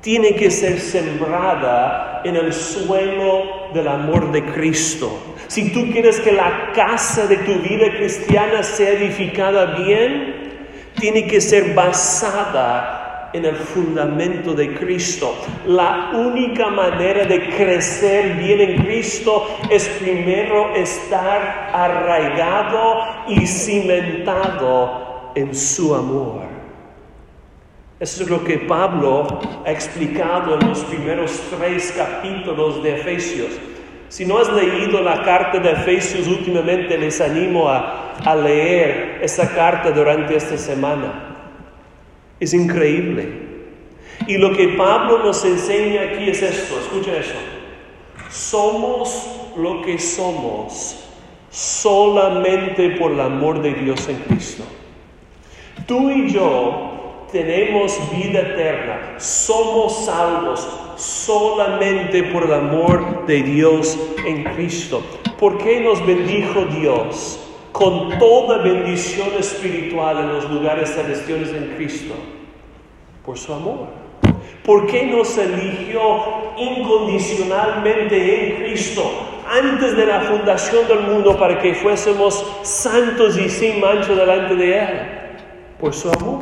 tiene 0.00 0.34
que 0.34 0.50
ser 0.50 0.78
sembrada 0.80 2.22
en 2.24 2.36
el 2.36 2.52
suelo 2.52 3.70
del 3.74 3.88
amor 3.88 4.32
de 4.32 4.44
Cristo. 4.44 5.34
Si 5.48 5.72
tú 5.72 5.90
quieres 5.90 6.20
que 6.20 6.32
la 6.32 6.72
casa 6.72 7.26
de 7.26 7.36
tu 7.38 7.54
vida 7.54 7.90
cristiana 7.96 8.62
sea 8.62 8.90
edificada 8.90 9.76
bien, 9.76 10.34
tiene 10.98 11.26
que 11.26 11.40
ser 11.40 11.74
basada 11.74 13.07
en 13.32 13.44
el 13.44 13.56
fundamento 13.56 14.54
de 14.54 14.74
Cristo. 14.74 15.34
La 15.66 16.12
única 16.14 16.68
manera 16.68 17.24
de 17.24 17.48
crecer 17.50 18.34
bien 18.34 18.60
en 18.60 18.84
Cristo 18.84 19.46
es 19.70 19.88
primero 20.00 20.74
estar 20.74 21.70
arraigado 21.72 23.26
y 23.28 23.46
cimentado 23.46 25.32
en 25.34 25.54
su 25.54 25.94
amor. 25.94 26.42
Eso 28.00 28.22
es 28.22 28.30
lo 28.30 28.44
que 28.44 28.58
Pablo 28.58 29.40
ha 29.66 29.70
explicado 29.70 30.54
en 30.58 30.68
los 30.68 30.80
primeros 30.84 31.42
tres 31.58 31.92
capítulos 31.96 32.82
de 32.82 32.94
Efesios. 32.94 33.50
Si 34.08 34.24
no 34.24 34.38
has 34.38 34.50
leído 34.52 35.02
la 35.02 35.22
carta 35.22 35.58
de 35.58 35.72
Efesios 35.72 36.28
últimamente, 36.28 36.96
les 36.96 37.20
animo 37.20 37.68
a, 37.68 38.14
a 38.24 38.34
leer 38.36 39.18
esa 39.20 39.52
carta 39.54 39.90
durante 39.90 40.36
esta 40.36 40.56
semana. 40.56 41.37
Es 42.40 42.54
increíble. 42.54 43.48
Y 44.26 44.36
lo 44.36 44.56
que 44.56 44.68
Pablo 44.68 45.24
nos 45.24 45.44
enseña 45.44 46.02
aquí 46.02 46.30
es 46.30 46.42
esto, 46.42 46.78
escucha 46.80 47.16
eso. 47.16 47.34
Somos 48.30 49.26
lo 49.56 49.82
que 49.82 49.98
somos 49.98 51.04
solamente 51.50 52.90
por 52.90 53.12
el 53.12 53.20
amor 53.20 53.62
de 53.62 53.72
Dios 53.74 54.08
en 54.08 54.16
Cristo. 54.18 54.64
Tú 55.86 56.10
y 56.10 56.30
yo 56.30 57.26
tenemos 57.32 57.98
vida 58.12 58.40
eterna, 58.40 59.14
somos 59.18 60.04
salvos 60.04 60.68
solamente 60.96 62.22
por 62.24 62.44
el 62.44 62.52
amor 62.52 63.26
de 63.26 63.42
Dios 63.42 63.98
en 64.26 64.44
Cristo. 64.44 65.02
¿Por 65.38 65.58
qué 65.58 65.80
nos 65.80 66.04
bendijo 66.06 66.64
Dios 66.66 67.47
con 67.72 68.18
toda 68.18 68.58
bendición 68.58 69.28
espiritual 69.38 70.18
en 70.18 70.28
los 70.28 70.50
lugares 70.50 70.94
celestiales 70.94 71.50
en 71.50 71.74
Cristo? 71.76 72.14
Por 73.24 73.38
su 73.38 73.52
amor. 73.52 73.88
¿Por 74.64 74.86
qué 74.86 75.06
nos 75.06 75.36
eligió 75.38 76.00
incondicionalmente 76.56 78.50
en 78.50 78.56
Cristo 78.62 79.02
antes 79.50 79.96
de 79.96 80.06
la 80.06 80.20
fundación 80.20 80.86
del 80.88 81.00
mundo 81.00 81.38
para 81.38 81.58
que 81.58 81.74
fuésemos 81.74 82.44
santos 82.62 83.38
y 83.38 83.48
sin 83.48 83.80
mancha 83.80 84.14
delante 84.14 84.54
de 84.54 84.78
Él? 84.78 84.88
Por 85.80 85.94
su 85.94 86.10
amor. 86.10 86.40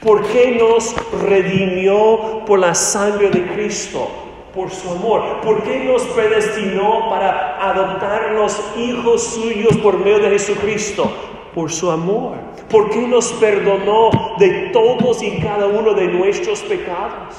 ¿Por 0.00 0.26
qué 0.28 0.58
nos 0.60 0.94
redimió 1.26 2.44
por 2.46 2.58
la 2.58 2.74
sangre 2.74 3.30
de 3.30 3.46
Cristo? 3.54 4.23
Por 4.54 4.70
su 4.70 4.88
amor. 4.88 5.40
¿Por 5.40 5.64
qué 5.64 5.80
nos 5.80 6.02
predestinó 6.02 7.10
para 7.10 7.70
adoptarnos 7.70 8.60
hijos 8.78 9.22
suyos 9.22 9.76
por 9.78 9.98
medio 9.98 10.20
de 10.20 10.30
Jesucristo? 10.30 11.10
Por 11.54 11.72
su 11.72 11.90
amor. 11.90 12.36
¿Por 12.70 12.88
qué 12.90 13.06
nos 13.06 13.32
perdonó 13.32 14.10
de 14.38 14.70
todos 14.72 15.22
y 15.22 15.38
cada 15.40 15.66
uno 15.66 15.94
de 15.94 16.06
nuestros 16.06 16.60
pecados? 16.60 17.34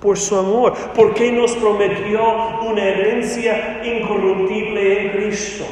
Por 0.00 0.18
su 0.18 0.36
amor. 0.36 0.74
¿Por 0.94 1.14
qué 1.14 1.32
nos 1.32 1.52
prometió 1.52 2.20
una 2.62 2.82
herencia 2.82 3.80
incorruptible 3.82 5.00
en 5.00 5.10
Cristo? 5.12 5.64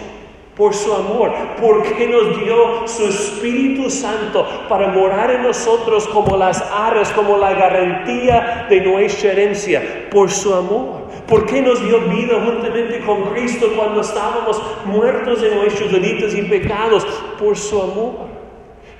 Por 0.59 0.75
su 0.75 0.93
amor, 0.93 1.33
porque 1.61 2.09
nos 2.09 2.37
dio 2.41 2.87
su 2.89 3.05
Espíritu 3.05 3.89
Santo 3.89 4.45
para 4.69 4.89
morar 4.89 5.31
en 5.31 5.45
nosotros 5.45 6.09
como 6.09 6.37
las 6.37 6.61
aras, 6.61 7.13
como 7.13 7.39
la 7.39 7.55
garantía 7.55 8.67
de 8.69 8.81
nuestra 8.81 9.31
herencia, 9.33 10.09
por 10.11 10.31
su 10.31 10.53
amor. 10.53 10.99
¿Por 11.29 11.47
qué 11.47 11.63
nos 11.63 11.81
dio 11.87 12.01
vida 12.01 12.43
juntamente 12.45 13.01
con 13.07 13.23
Cristo 13.31 13.71
cuando 13.77 14.01
estábamos 14.01 14.61
muertos 14.85 15.41
de 15.43 15.55
nuestros 15.55 15.93
delitos 15.93 16.35
y 16.35 16.43
pecados? 16.43 17.07
Por 17.39 17.57
su 17.57 17.81
amor. 17.81 18.29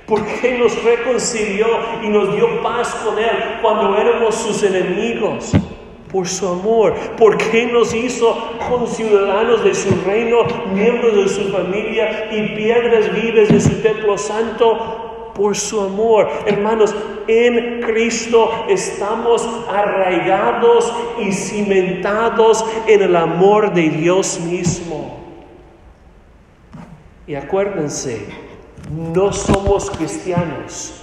¿Por 0.07 0.25
qué 0.25 0.57
nos 0.57 0.81
reconcilió 0.83 1.67
y 2.01 2.07
nos 2.07 2.33
dio 2.35 2.63
paz 2.63 2.95
con 3.03 3.19
Él 3.19 3.59
cuando 3.61 3.97
éramos 3.97 4.33
sus 4.33 4.63
enemigos? 4.63 5.51
Por 6.11 6.27
su 6.27 6.47
amor. 6.47 6.95
¿Por 7.17 7.37
qué 7.37 7.67
nos 7.67 7.93
hizo 7.93 8.35
conciudadanos 8.67 9.63
de 9.63 9.73
su 9.73 9.89
reino, 10.05 10.43
miembros 10.73 11.15
de 11.15 11.29
su 11.29 11.51
familia 11.51 12.29
y 12.31 12.55
piedras 12.55 13.13
vivas 13.13 13.49
de 13.49 13.59
su 13.59 13.81
templo 13.81 14.17
santo? 14.17 15.31
Por 15.35 15.55
su 15.55 15.79
amor. 15.79 16.27
Hermanos, 16.45 16.93
en 17.27 17.81
Cristo 17.81 18.51
estamos 18.67 19.47
arraigados 19.69 20.91
y 21.19 21.31
cimentados 21.31 22.65
en 22.87 23.01
el 23.03 23.15
amor 23.15 23.73
de 23.73 23.89
Dios 23.89 24.39
mismo. 24.41 25.17
Y 27.25 27.35
acuérdense, 27.35 28.25
no 28.91 29.31
somos 29.31 29.91
cristianos 29.91 30.95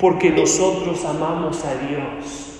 porque 0.00 0.30
nosotros 0.30 1.04
amamos 1.04 1.62
a 1.64 1.74
Dios 1.86 2.53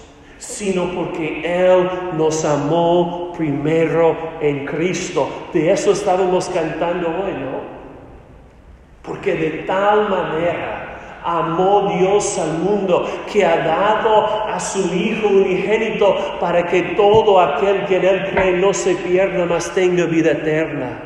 sino 0.47 0.91
porque 0.95 1.43
Él 1.45 1.89
nos 2.17 2.45
amó 2.45 3.33
primero 3.37 4.17
en 4.41 4.67
Cristo. 4.67 5.29
De 5.53 5.73
eso 5.73 5.93
estábamos 5.93 6.49
cantando 6.49 7.09
hoy, 7.09 7.33
¿no? 7.33 7.75
Porque 9.03 9.35
de 9.35 9.51
tal 9.67 10.09
manera 10.09 11.21
amó 11.25 11.95
Dios 11.99 12.39
al 12.39 12.59
mundo 12.59 13.09
que 13.33 13.45
ha 13.45 13.57
dado 13.57 14.27
a 14.47 14.61
su 14.61 14.95
Hijo 14.95 15.29
unigénito 15.29 16.39
para 16.39 16.67
que 16.67 16.83
todo 16.97 17.41
aquel 17.41 17.87
que 17.87 17.97
en 17.97 18.05
Él 18.05 18.31
cree 18.31 18.57
no 18.59 18.75
se 18.75 18.95
pierda, 18.97 19.47
mas 19.47 19.71
tenga 19.75 20.05
vida 20.05 20.33
eterna. 20.33 21.03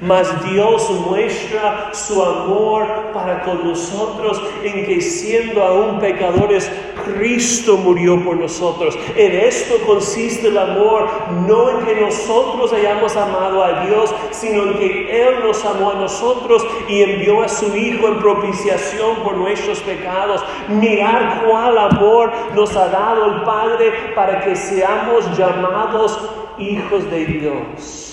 Mas 0.00 0.28
Dios 0.50 0.90
muestra 1.06 1.90
su 1.92 2.22
amor 2.22 2.86
para 3.12 3.42
con 3.42 3.68
nosotros 3.68 4.40
en 4.62 4.86
que 4.86 5.00
siendo 5.00 5.62
aún 5.62 5.98
pecadores, 5.98 6.70
Cristo 7.04 7.76
murió 7.76 8.22
por 8.24 8.36
nosotros. 8.36 8.98
En 9.16 9.32
esto 9.32 9.74
consiste 9.86 10.48
el 10.48 10.58
amor, 10.58 11.08
no 11.46 11.70
en 11.70 11.86
que 11.86 12.00
nosotros 12.00 12.72
hayamos 12.72 13.14
amado 13.16 13.62
a 13.62 13.84
Dios, 13.84 14.14
sino 14.30 14.62
en 14.64 14.78
que 14.78 15.28
Él 15.28 15.34
nos 15.44 15.64
amó 15.64 15.90
a 15.90 15.94
nosotros 15.94 16.66
y 16.88 17.02
envió 17.02 17.42
a 17.42 17.48
su 17.48 17.74
Hijo 17.76 18.08
en 18.08 18.18
propiciación 18.18 19.16
por 19.22 19.36
nuestros 19.36 19.80
pecados. 19.80 20.42
Mirar 20.68 21.44
cuál 21.46 21.76
amor 21.76 22.32
nos 22.54 22.74
ha 22.76 22.88
dado 22.88 23.26
el 23.26 23.42
Padre 23.42 24.12
para 24.14 24.40
que 24.40 24.56
seamos 24.56 25.26
llamados 25.36 26.18
hijos 26.58 27.10
de 27.10 27.26
Dios. 27.26 28.09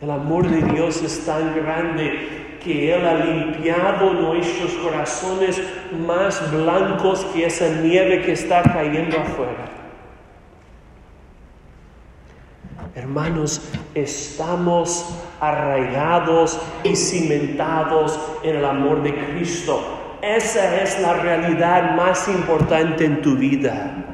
El 0.00 0.10
amor 0.10 0.48
de 0.48 0.62
Dios 0.62 1.02
es 1.02 1.26
tan 1.26 1.54
grande 1.54 2.56
que 2.64 2.94
Él 2.94 3.06
ha 3.06 3.14
limpiado 3.16 4.14
nuestros 4.14 4.72
corazones 4.74 5.62
más 6.06 6.50
blancos 6.50 7.26
que 7.34 7.44
esa 7.44 7.68
nieve 7.82 8.22
que 8.22 8.32
está 8.32 8.62
cayendo 8.62 9.18
afuera. 9.18 9.66
Hermanos, 12.94 13.70
estamos 13.94 15.18
arraigados 15.38 16.58
y 16.82 16.96
cimentados 16.96 18.18
en 18.42 18.56
el 18.56 18.64
amor 18.64 19.02
de 19.02 19.14
Cristo. 19.14 20.16
Esa 20.22 20.82
es 20.82 20.98
la 21.00 21.14
realidad 21.14 21.94
más 21.94 22.26
importante 22.28 23.04
en 23.04 23.20
tu 23.20 23.36
vida. 23.36 24.09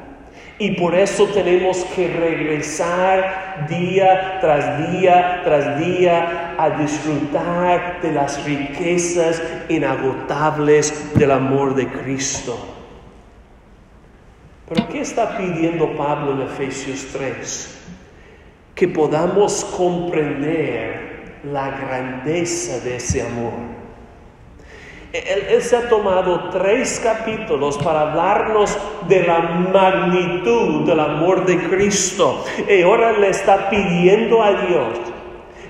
Y 0.58 0.70
por 0.70 0.94
eso 0.94 1.26
tenemos 1.26 1.84
que 1.94 2.08
regresar 2.08 3.66
día 3.68 4.38
tras 4.40 4.90
día 4.90 5.42
tras 5.44 5.78
día 5.78 6.54
a 6.58 6.70
disfrutar 6.70 8.00
de 8.00 8.12
las 8.12 8.42
riquezas 8.44 9.42
inagotables 9.68 11.14
del 11.14 11.32
amor 11.32 11.74
de 11.74 11.86
Cristo. 11.88 12.56
Pero 14.66 14.88
¿qué 14.88 15.00
está 15.00 15.36
pidiendo 15.36 15.94
Pablo 15.94 16.32
en 16.32 16.48
Efesios 16.48 17.06
3? 17.12 17.78
Que 18.74 18.88
podamos 18.88 19.62
comprender 19.76 21.40
la 21.44 21.70
grandeza 21.70 22.80
de 22.80 22.96
ese 22.96 23.22
amor 23.22 23.75
él, 25.18 25.62
se 25.62 25.76
ha 25.76 25.88
tomado 25.88 26.50
tres 26.50 27.00
capítulos 27.02 27.78
para 27.78 28.02
hablarnos 28.02 28.76
de 29.08 29.22
la 29.22 29.40
magnitud 29.40 30.86
del 30.86 31.00
amor 31.00 31.46
de 31.46 31.58
Cristo. 31.68 32.44
Y 32.68 32.82
ahora 32.82 33.12
le 33.12 33.30
está 33.30 33.70
pidiendo 33.70 34.42
a 34.42 34.52
Dios 34.52 35.16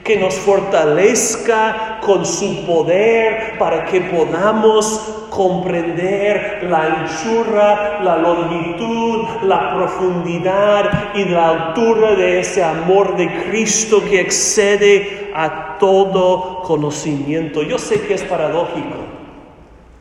que 0.07 0.17
nos 0.17 0.35
fortalezca 0.37 1.99
con 2.01 2.25
su 2.25 2.65
poder 2.65 3.59
para 3.59 3.85
que 3.87 4.01
podamos 4.03 5.27
comprender 5.31 6.67
la 6.71 6.85
anchura, 6.85 8.01
la 8.03 8.17
longitud, 8.17 9.25
la 9.43 9.75
profundidad 9.75 11.15
y 11.15 11.25
la 11.25 11.49
altura 11.51 12.15
de 12.15 12.41
ese 12.41 12.63
amor 12.63 13.17
de 13.17 13.29
Cristo 13.51 14.03
que 14.09 14.21
excede 14.21 15.33
a 15.35 15.77
todo 15.79 16.63
conocimiento. 16.63 17.63
Yo 17.63 17.77
sé 17.77 18.01
que 18.03 18.15
es 18.15 18.23
paradójico. 18.23 19.16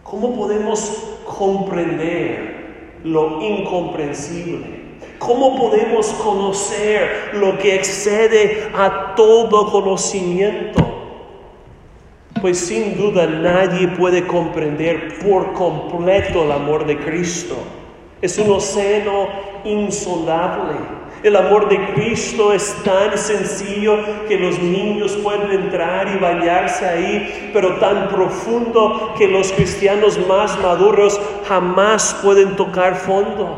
¿Cómo 0.06 0.36
podemos 0.36 1.18
comprender 1.26 3.00
lo 3.04 3.42
incomprensible? 3.42 4.84
¿Cómo 5.18 5.58
podemos 5.58 6.06
conocer 6.24 7.32
lo 7.34 7.58
que 7.58 7.74
excede 7.74 8.70
a 8.76 9.16
todo 9.16 9.72
conocimiento? 9.72 10.80
Pues 12.40 12.60
sin 12.60 12.96
duda 12.96 13.26
nadie 13.26 13.88
puede 13.88 14.28
comprender 14.28 15.18
por 15.28 15.54
completo 15.54 16.44
el 16.44 16.52
amor 16.52 16.86
de 16.86 17.00
Cristo. 17.00 17.56
Es 18.22 18.38
un 18.38 18.52
océano 18.52 19.28
insondable 19.64 20.95
el 21.26 21.36
amor 21.38 21.68
de 21.70 21.84
Cristo 21.96 22.54
es 22.54 22.76
tan 22.84 23.18
sencillo 23.18 23.98
que 24.28 24.38
los 24.38 24.60
niños 24.60 25.18
pueden 25.24 25.50
entrar 25.50 26.08
y 26.08 26.20
bañarse 26.20 26.86
ahí, 26.86 27.50
pero 27.52 27.78
tan 27.78 28.10
profundo 28.10 29.16
que 29.18 29.28
los 29.28 29.52
cristianos 29.52 30.20
más 30.28 30.56
maduros 30.62 31.20
jamás 31.48 32.16
pueden 32.22 32.56
tocar 32.56 32.98
fondo. 32.98 33.58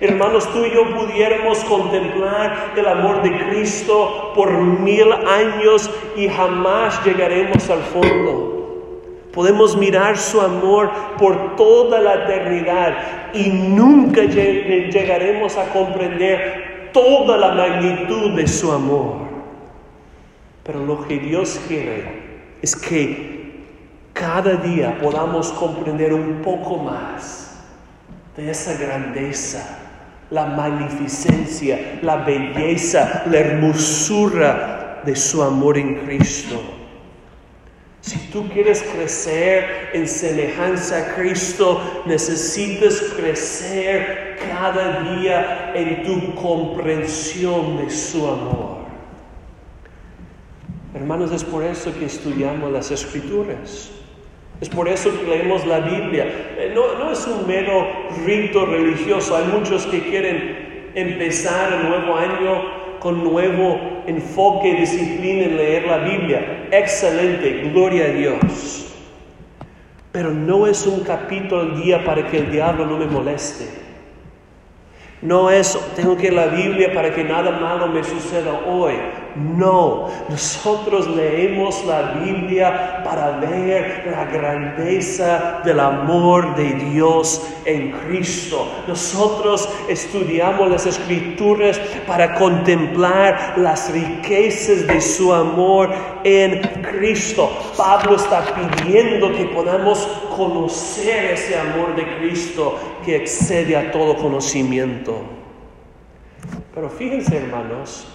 Hermanos, 0.00 0.46
tú 0.52 0.66
y 0.66 0.70
yo 0.70 0.94
pudiéramos 0.94 1.60
contemplar 1.60 2.74
el 2.76 2.86
amor 2.86 3.22
de 3.22 3.38
Cristo 3.38 4.32
por 4.34 4.52
mil 4.52 5.10
años 5.12 5.90
y 6.14 6.28
jamás 6.28 7.02
llegaremos 7.06 7.70
al 7.70 7.80
fondo. 7.84 8.50
Podemos 9.32 9.78
mirar 9.78 10.18
su 10.18 10.42
amor 10.42 10.90
por 11.18 11.56
toda 11.56 12.00
la 12.00 12.24
eternidad 12.24 13.32
y 13.32 13.48
nunca 13.48 14.24
llegaremos 14.24 15.56
a 15.56 15.72
comprender 15.72 16.71
toda 16.92 17.36
la 17.36 17.52
magnitud 17.54 18.32
de 18.32 18.46
su 18.46 18.70
amor. 18.70 19.16
Pero 20.64 20.84
lo 20.84 21.06
que 21.06 21.18
Dios 21.18 21.60
quiere 21.66 22.56
es 22.62 22.76
que 22.76 23.32
cada 24.12 24.56
día 24.56 24.98
podamos 25.00 25.50
comprender 25.52 26.12
un 26.12 26.42
poco 26.42 26.76
más 26.76 27.64
de 28.36 28.50
esa 28.50 28.74
grandeza, 28.74 29.78
la 30.30 30.46
magnificencia, 30.46 31.98
la 32.02 32.16
belleza, 32.16 33.24
la 33.26 33.38
hermosura 33.38 35.02
de 35.04 35.16
su 35.16 35.42
amor 35.42 35.78
en 35.78 35.96
Cristo. 36.06 36.62
Si 38.02 38.18
tú 38.32 38.48
quieres 38.48 38.82
crecer 38.82 39.90
en 39.92 40.08
semejanza 40.08 40.98
a 40.98 41.14
Cristo, 41.14 41.80
necesitas 42.04 43.00
crecer 43.16 44.36
cada 44.40 45.14
día 45.14 45.72
en 45.72 46.02
tu 46.02 46.34
comprensión 46.34 47.76
de 47.76 47.88
su 47.88 48.26
amor. 48.26 48.82
Hermanos, 50.94 51.30
es 51.30 51.44
por 51.44 51.62
eso 51.62 51.96
que 51.96 52.06
estudiamos 52.06 52.72
las 52.72 52.90
escrituras. 52.90 53.92
Es 54.60 54.68
por 54.68 54.88
eso 54.88 55.10
que 55.20 55.24
leemos 55.24 55.64
la 55.64 55.78
Biblia. 55.78 56.26
Eh, 56.58 56.72
no, 56.74 56.98
no 56.98 57.12
es 57.12 57.24
un 57.28 57.46
mero 57.46 57.86
rito 58.26 58.66
religioso. 58.66 59.36
Hay 59.36 59.44
muchos 59.44 59.86
que 59.86 60.02
quieren 60.02 60.90
empezar 60.96 61.72
el 61.72 61.88
nuevo 61.88 62.16
año 62.16 62.81
con 63.02 63.24
nuevo 63.24 63.80
enfoque 64.06 64.68
y 64.68 64.76
disciplina 64.76 65.42
en 65.42 65.56
leer 65.56 65.86
la 65.88 65.98
Biblia. 65.98 66.68
Excelente, 66.70 67.68
gloria 67.72 68.04
a 68.04 68.08
Dios. 68.08 68.94
Pero 70.12 70.30
no 70.30 70.68
es 70.68 70.86
un 70.86 71.00
capítulo 71.00 71.62
al 71.62 71.82
día 71.82 72.04
para 72.04 72.28
que 72.28 72.38
el 72.38 72.52
diablo 72.52 72.86
no 72.86 72.96
me 72.96 73.06
moleste. 73.06 73.66
No 75.20 75.50
es, 75.50 75.76
tengo 75.96 76.16
que 76.16 76.30
leer 76.30 76.34
la 76.34 76.46
Biblia 76.46 76.94
para 76.94 77.12
que 77.12 77.24
nada 77.24 77.50
malo 77.50 77.88
me 77.88 78.04
suceda 78.04 78.52
hoy. 78.68 78.94
No, 79.34 80.08
nosotros 80.28 81.08
leemos 81.08 81.84
la 81.86 82.12
Biblia 82.12 83.02
para 83.02 83.38
ver 83.38 84.04
la 84.10 84.24
grandeza 84.26 85.62
del 85.64 85.80
amor 85.80 86.54
de 86.54 86.72
Dios 86.74 87.42
en 87.64 87.92
Cristo. 87.92 88.66
Nosotros 88.86 89.68
estudiamos 89.88 90.70
las 90.70 90.86
escrituras 90.86 91.80
para 92.06 92.34
contemplar 92.34 93.54
las 93.56 93.90
riquezas 93.92 94.86
de 94.86 95.00
su 95.00 95.32
amor 95.32 95.90
en 96.24 96.60
Cristo. 96.82 97.50
Pablo 97.76 98.16
está 98.16 98.44
pidiendo 98.54 99.32
que 99.32 99.46
podamos 99.46 100.06
conocer 100.36 101.32
ese 101.32 101.58
amor 101.58 101.96
de 101.96 102.18
Cristo 102.18 102.78
que 103.04 103.16
excede 103.16 103.76
a 103.76 103.90
todo 103.90 104.16
conocimiento. 104.16 105.22
Pero 106.74 106.88
fíjense 106.88 107.36
hermanos, 107.36 108.06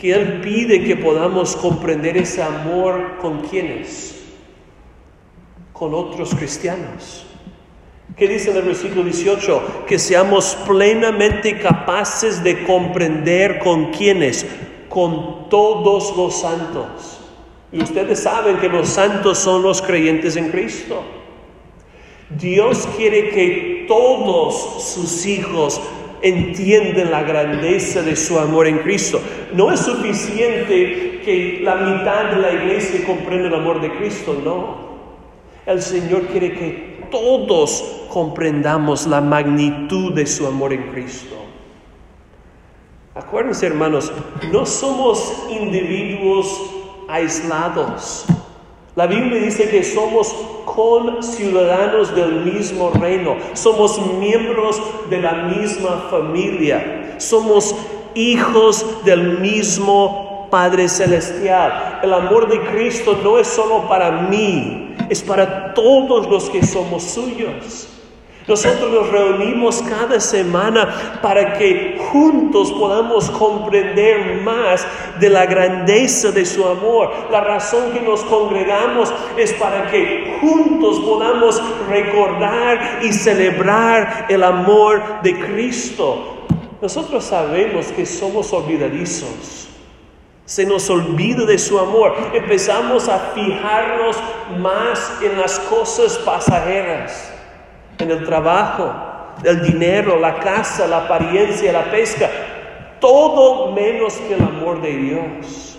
que 0.00 0.12
Él 0.12 0.40
pide 0.40 0.84
que 0.84 0.96
podamos 0.96 1.56
comprender 1.56 2.16
ese 2.16 2.42
amor 2.42 3.16
con 3.20 3.40
quienes, 3.40 4.16
con 5.72 5.92
otros 5.92 6.34
cristianos. 6.34 7.26
¿Qué 8.16 8.28
dice 8.28 8.50
en 8.50 8.58
el 8.58 8.62
versículo 8.62 9.02
18? 9.02 9.84
Que 9.86 9.98
seamos 9.98 10.56
plenamente 10.66 11.58
capaces 11.58 12.42
de 12.42 12.64
comprender 12.64 13.58
con 13.58 13.90
quienes, 13.90 14.46
con 14.88 15.48
todos 15.48 16.16
los 16.16 16.40
santos. 16.40 17.20
Y 17.72 17.82
ustedes 17.82 18.20
saben 18.20 18.58
que 18.58 18.68
los 18.68 18.88
santos 18.88 19.38
son 19.38 19.62
los 19.62 19.82
creyentes 19.82 20.36
en 20.36 20.50
Cristo. 20.50 21.02
Dios 22.30 22.88
quiere 22.96 23.30
que 23.30 23.84
todos 23.88 24.84
sus 24.94 25.26
hijos 25.26 25.80
entienden 26.22 27.10
la 27.10 27.22
grandeza 27.22 28.02
de 28.02 28.16
su 28.16 28.38
amor 28.38 28.66
en 28.66 28.78
Cristo. 28.78 29.20
No 29.54 29.72
es 29.72 29.80
suficiente 29.80 31.20
que 31.24 31.60
la 31.62 31.76
mitad 31.76 32.30
de 32.30 32.36
la 32.36 32.52
iglesia 32.52 33.04
comprenda 33.06 33.48
el 33.48 33.54
amor 33.54 33.80
de 33.80 33.94
Cristo, 33.96 34.40
no. 34.44 34.88
El 35.66 35.82
Señor 35.82 36.22
quiere 36.28 36.52
que 36.54 37.06
todos 37.10 38.06
comprendamos 38.10 39.06
la 39.06 39.20
magnitud 39.20 40.12
de 40.12 40.26
su 40.26 40.46
amor 40.46 40.72
en 40.72 40.90
Cristo. 40.92 41.36
Acuérdense, 43.14 43.66
hermanos, 43.66 44.12
no 44.52 44.64
somos 44.64 45.46
individuos 45.50 46.46
aislados. 47.08 48.26
La 48.98 49.06
Biblia 49.06 49.40
dice 49.40 49.68
que 49.70 49.84
somos 49.84 50.34
con 50.64 51.22
ciudadanos 51.22 52.12
del 52.16 52.44
mismo 52.44 52.90
reino, 52.90 53.36
somos 53.52 53.96
miembros 54.18 54.82
de 55.08 55.20
la 55.20 55.34
misma 55.34 56.08
familia, 56.10 57.14
somos 57.18 57.76
hijos 58.16 58.84
del 59.04 59.38
mismo 59.38 60.48
Padre 60.50 60.88
Celestial. 60.88 62.00
El 62.02 62.12
amor 62.12 62.48
de 62.48 62.60
Cristo 62.72 63.16
no 63.22 63.38
es 63.38 63.46
solo 63.46 63.86
para 63.86 64.10
mí, 64.10 64.96
es 65.08 65.22
para 65.22 65.74
todos 65.74 66.28
los 66.28 66.50
que 66.50 66.66
somos 66.66 67.04
suyos. 67.04 67.97
Nosotros 68.48 68.90
nos 68.90 69.10
reunimos 69.10 69.82
cada 69.82 70.18
semana 70.18 71.20
para 71.20 71.52
que 71.58 71.98
juntos 72.10 72.72
podamos 72.72 73.28
comprender 73.28 74.40
más 74.40 74.86
de 75.20 75.28
la 75.28 75.44
grandeza 75.44 76.30
de 76.32 76.46
su 76.46 76.66
amor. 76.66 77.12
La 77.30 77.42
razón 77.42 77.92
que 77.92 78.00
nos 78.00 78.22
congregamos 78.22 79.12
es 79.36 79.52
para 79.52 79.90
que 79.90 80.38
juntos 80.40 80.98
podamos 81.00 81.62
recordar 81.90 83.00
y 83.02 83.12
celebrar 83.12 84.24
el 84.30 84.42
amor 84.42 85.20
de 85.22 85.38
Cristo. 85.38 86.46
Nosotros 86.80 87.24
sabemos 87.24 87.88
que 87.88 88.06
somos 88.06 88.50
olvidadizos. 88.54 89.68
Se 90.46 90.64
nos 90.64 90.88
olvida 90.88 91.44
de 91.44 91.58
su 91.58 91.78
amor. 91.78 92.16
Empezamos 92.32 93.10
a 93.10 93.18
fijarnos 93.34 94.16
más 94.58 95.18
en 95.20 95.38
las 95.38 95.58
cosas 95.58 96.16
pasajeras 96.16 97.34
en 97.98 98.10
el 98.10 98.24
trabajo, 98.24 98.92
el 99.44 99.62
dinero, 99.62 100.18
la 100.18 100.38
casa, 100.38 100.86
la 100.86 101.04
apariencia, 101.04 101.72
la 101.72 101.90
pesca, 101.90 102.28
todo 103.00 103.72
menos 103.72 104.14
que 104.14 104.34
el 104.34 104.42
amor 104.42 104.80
de 104.82 104.96
Dios. 104.96 105.78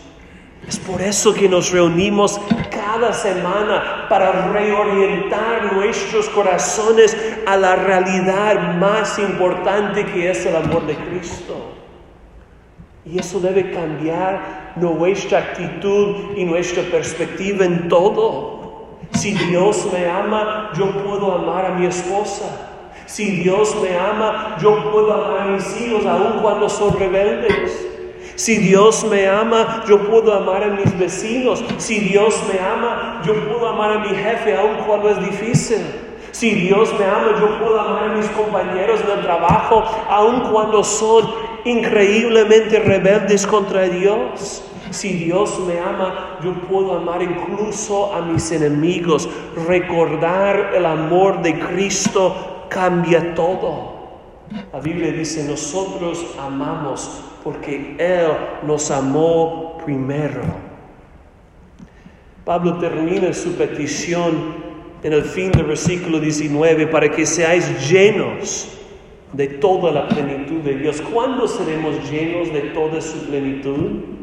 Es 0.67 0.77
por 0.77 1.01
eso 1.01 1.33
que 1.33 1.49
nos 1.49 1.71
reunimos 1.71 2.39
cada 2.69 3.11
semana 3.11 4.05
para 4.07 4.51
reorientar 4.51 5.73
nuestros 5.73 6.29
corazones 6.29 7.17
a 7.47 7.57
la 7.57 7.75
realidad 7.75 8.75
más 8.75 9.17
importante 9.17 10.05
que 10.05 10.29
es 10.29 10.45
el 10.45 10.55
amor 10.55 10.85
de 10.85 10.95
Cristo. 10.95 11.73
Y 13.05 13.17
eso 13.17 13.39
debe 13.39 13.71
cambiar 13.71 14.73
nuestra 14.75 15.39
actitud 15.39 16.37
y 16.37 16.45
nuestra 16.45 16.83
perspectiva 16.83 17.65
en 17.65 17.87
todo. 17.87 18.58
Si 19.13 19.33
Dios 19.33 19.87
me 19.91 20.07
ama, 20.07 20.71
yo 20.77 20.91
puedo 20.91 21.33
amar 21.33 21.65
a 21.65 21.69
mi 21.75 21.85
esposa. 21.85 22.45
Si 23.05 23.31
Dios 23.41 23.75
me 23.81 23.97
ama, 23.97 24.57
yo 24.61 24.91
puedo 24.91 25.11
amar 25.11 25.41
a 25.41 25.45
mis 25.51 25.81
hijos 25.81 26.05
aun 26.05 26.41
cuando 26.41 26.69
son 26.69 26.97
rebeldes. 26.97 27.87
Si 28.35 28.57
Dios 28.57 29.03
me 29.03 29.27
ama, 29.27 29.83
yo 29.87 29.99
puedo 30.07 30.33
amar 30.33 30.63
a 30.63 30.67
mis 30.67 30.97
vecinos. 30.97 31.63
Si 31.77 31.99
Dios 31.99 32.41
me 32.51 32.59
ama, 32.59 33.21
yo 33.25 33.33
puedo 33.33 33.67
amar 33.67 33.91
a 33.91 33.99
mi 33.99 34.15
jefe 34.15 34.55
aun 34.55 34.77
cuando 34.87 35.09
es 35.09 35.19
difícil. 35.19 35.85
Si 36.31 36.51
Dios 36.51 36.93
me 36.97 37.03
ama, 37.03 37.37
yo 37.39 37.59
puedo 37.59 37.81
amar 37.81 38.11
a 38.11 38.15
mis 38.15 38.27
compañeros 38.29 39.05
del 39.05 39.21
trabajo 39.21 39.83
aun 40.07 40.51
cuando 40.51 40.83
son 40.83 41.29
increíblemente 41.65 42.79
rebeldes 42.79 43.45
contra 43.45 43.81
Dios. 43.89 44.63
Si 44.91 45.13
Dios 45.13 45.59
me 45.67 45.79
ama, 45.79 46.39
yo 46.43 46.53
puedo 46.67 46.93
amar 46.97 47.21
incluso 47.21 48.13
a 48.13 48.21
mis 48.21 48.51
enemigos. 48.51 49.29
Recordar 49.67 50.73
el 50.75 50.85
amor 50.85 51.41
de 51.41 51.59
Cristo 51.59 52.65
cambia 52.69 53.35
todo. 53.35 53.99
La 54.73 54.79
Biblia 54.79 55.11
dice, 55.11 55.47
nosotros 55.47 56.25
amamos 56.39 57.21
porque 57.43 57.95
Él 57.99 58.31
nos 58.65 58.89
amó 58.89 59.77
primero. 59.85 60.41
Pablo 62.43 62.79
termina 62.79 63.31
su 63.31 63.53
petición 63.53 64.69
en 65.03 65.13
el 65.13 65.23
fin 65.23 65.51
del 65.51 65.65
versículo 65.65 66.19
19 66.19 66.87
para 66.87 67.11
que 67.11 67.25
seáis 67.25 67.89
llenos 67.89 68.69
de 69.33 69.47
toda 69.47 69.91
la 69.91 70.07
plenitud 70.07 70.61
de 70.61 70.75
Dios. 70.75 71.01
¿Cuándo 71.13 71.47
seremos 71.47 72.09
llenos 72.09 72.51
de 72.51 72.61
toda 72.73 72.99
su 73.01 73.27
plenitud? 73.27 74.19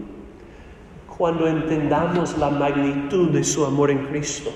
Cuando 1.16 1.46
entendamos 1.46 2.36
la 2.38 2.50
magnitud 2.50 3.30
de 3.30 3.42
su 3.42 3.64
amor 3.64 3.90
en 3.90 4.06
Cristo. 4.06 4.50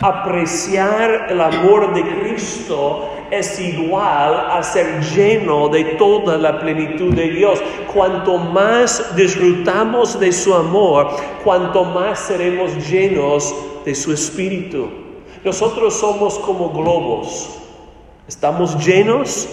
Apreciar 0.00 1.28
el 1.30 1.40
amor 1.40 1.94
de 1.94 2.02
Cristo 2.02 3.08
es 3.30 3.60
igual 3.60 4.50
a 4.50 4.62
ser 4.62 5.00
lleno 5.02 5.68
de 5.68 5.84
toda 5.96 6.36
la 6.36 6.58
plenitud 6.58 7.14
de 7.14 7.30
Dios. 7.30 7.60
Cuanto 7.92 8.36
más 8.38 9.14
disfrutamos 9.14 10.18
de 10.18 10.32
su 10.32 10.52
amor, 10.52 11.10
cuanto 11.44 11.84
más 11.84 12.18
seremos 12.18 12.90
llenos 12.90 13.54
de 13.84 13.94
su 13.94 14.12
espíritu. 14.12 14.88
Nosotros 15.44 15.94
somos 15.94 16.38
como 16.40 16.70
globos. 16.70 17.58
Estamos 18.26 18.84
llenos, 18.84 19.48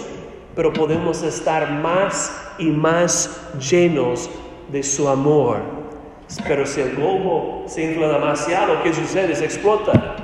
pero 0.56 0.72
podemos 0.72 1.22
estar 1.22 1.70
más 1.70 2.32
y 2.58 2.66
más 2.66 3.48
llenos 3.70 4.28
de 4.72 4.82
su 4.82 5.08
amor. 5.08 5.81
Pero 6.46 6.66
si 6.66 6.80
el 6.80 6.96
globo 6.96 7.64
se 7.66 7.84
infla 7.84 8.08
demasiado, 8.08 8.82
¿qué 8.82 8.92
sucede? 8.92 9.34
Se 9.34 9.44
explota. 9.44 10.16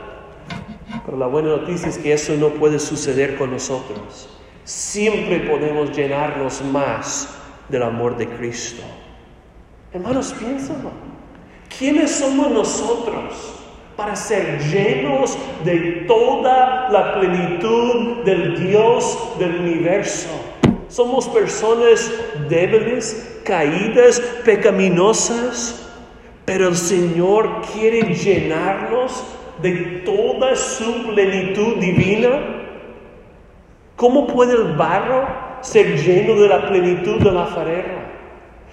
Pero 1.05 1.19
la 1.19 1.27
buena 1.27 1.49
noticia 1.49 1.89
es 1.89 1.99
que 1.99 2.13
eso 2.13 2.35
no 2.35 2.49
puede 2.51 2.79
suceder 2.79 3.37
con 3.37 3.51
nosotros. 3.51 4.29
Siempre 4.65 5.41
podemos 5.41 5.97
llenarnos 5.97 6.63
más 6.63 7.35
del 7.69 7.83
amor 7.83 8.17
de 8.17 8.29
Cristo. 8.29 8.83
Hermanos, 9.93 10.35
piénsalo. 10.39 10.91
¿Quiénes 11.79 12.11
somos 12.11 12.51
nosotros 12.51 13.55
para 13.97 14.15
ser 14.17 14.61
llenos 14.71 15.37
de 15.65 16.05
toda 16.07 16.89
la 16.91 17.19
plenitud 17.19 18.25
del 18.25 18.69
Dios 18.69 19.19
del 19.39 19.57
universo? 19.57 20.29
Somos 20.89 21.29
personas 21.29 22.11
débiles, 22.49 23.41
caídas, 23.45 24.21
pecaminosas. 24.45 25.88
Pero 26.49 26.69
el 26.69 26.77
Señor 26.77 27.61
quiere 27.75 28.15
llenarnos 28.15 29.23
de 29.61 30.03
toda 30.07 30.57
su 30.57 31.13
plenitud 31.13 31.77
divina. 31.77 32.31
¿Cómo 33.97 34.27
puede 34.27 34.55
el 34.55 34.75
barro 34.75 35.29
ser 35.61 35.99
lleno 35.99 36.41
de 36.41 36.49
la 36.49 36.67
plenitud 36.67 37.23
del 37.23 37.37
alfarero? 37.37 37.99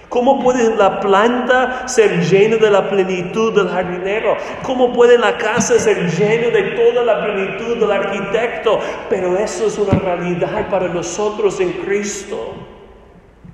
¿Cómo 0.07 0.41
puede 0.41 0.73
la 0.77 1.01
planta 1.01 1.85
ser 1.85 2.21
llena 2.21 2.55
de 2.55 2.71
la 2.71 2.89
plenitud 2.89 3.53
del 3.53 3.67
jardinero? 3.67 4.37
¿Cómo 4.63 4.93
puede 4.93 5.17
la 5.17 5.37
casa 5.37 5.77
ser 5.77 6.09
llena 6.09 6.57
de 6.57 6.77
toda 6.77 7.03
la 7.03 7.25
plenitud 7.25 7.75
del 7.75 7.91
arquitecto? 7.91 8.79
Pero 9.09 9.37
eso 9.37 9.67
es 9.67 9.77
una 9.77 9.99
realidad 9.99 10.69
para 10.69 10.87
nosotros 10.87 11.59
en 11.59 11.73
Cristo. 11.73 12.53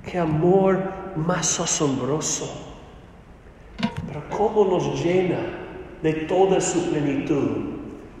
Qué 0.08 0.16
amor 0.16 0.78
más 1.16 1.58
asombroso. 1.58 2.71
Pero 4.06 4.22
cómo 4.30 4.64
nos 4.64 5.02
llena 5.02 5.38
de 6.02 6.12
toda 6.12 6.60
su 6.60 6.90
plenitud, 6.90 7.78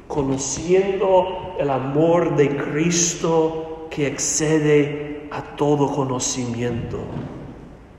conociendo 0.08 1.56
el 1.58 1.70
amor 1.70 2.36
de 2.36 2.56
Cristo 2.56 3.88
que 3.90 4.06
excede 4.06 5.28
a 5.30 5.42
todo 5.56 5.92
conocimiento. 5.92 6.98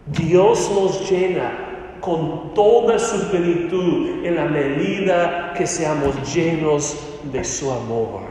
Dios 0.07 0.71
nos 0.73 1.09
llena 1.09 1.97
con 1.99 2.53
toda 2.53 2.99
su 2.99 3.29
plenitud 3.29 4.25
en 4.25 4.35
la 4.35 4.45
medida 4.45 5.53
que 5.53 5.65
seamos 5.65 6.33
llenos 6.33 6.97
de 7.31 7.43
su 7.43 7.71
amor. 7.71 8.21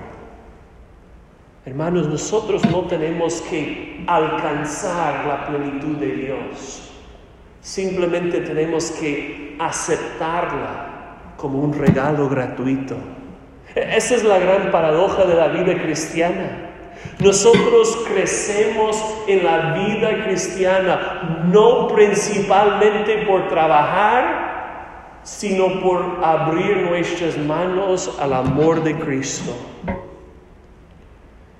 Hermanos, 1.65 2.09
nosotros 2.09 2.63
no 2.71 2.83
tenemos 2.83 3.41
que 3.43 4.05
alcanzar 4.07 5.27
la 5.27 5.47
plenitud 5.47 5.97
de 5.97 6.13
Dios. 6.17 6.92
Simplemente 7.63 8.41
tenemos 8.41 8.91
que 8.91 9.57
aceptarla 9.61 11.37
como 11.37 11.61
un 11.61 11.73
regalo 11.73 12.29
gratuito. 12.29 12.97
Esa 13.75 14.17
es 14.17 14.25
la 14.25 14.39
gran 14.39 14.73
paradoja 14.73 15.25
de 15.25 15.35
la 15.37 15.47
vida 15.47 15.81
cristiana. 15.81 16.71
Nosotros 17.21 18.05
crecemos 18.13 19.01
en 19.29 19.45
la 19.45 19.75
vida 19.75 20.25
cristiana 20.25 21.45
no 21.53 21.87
principalmente 21.87 23.25
por 23.29 23.49
trabajar, 23.49 25.21
sino 25.23 25.81
por 25.81 26.19
abrir 26.21 26.79
nuestras 26.79 27.39
manos 27.39 28.19
al 28.21 28.33
amor 28.33 28.83
de 28.83 28.99
Cristo. 28.99 29.55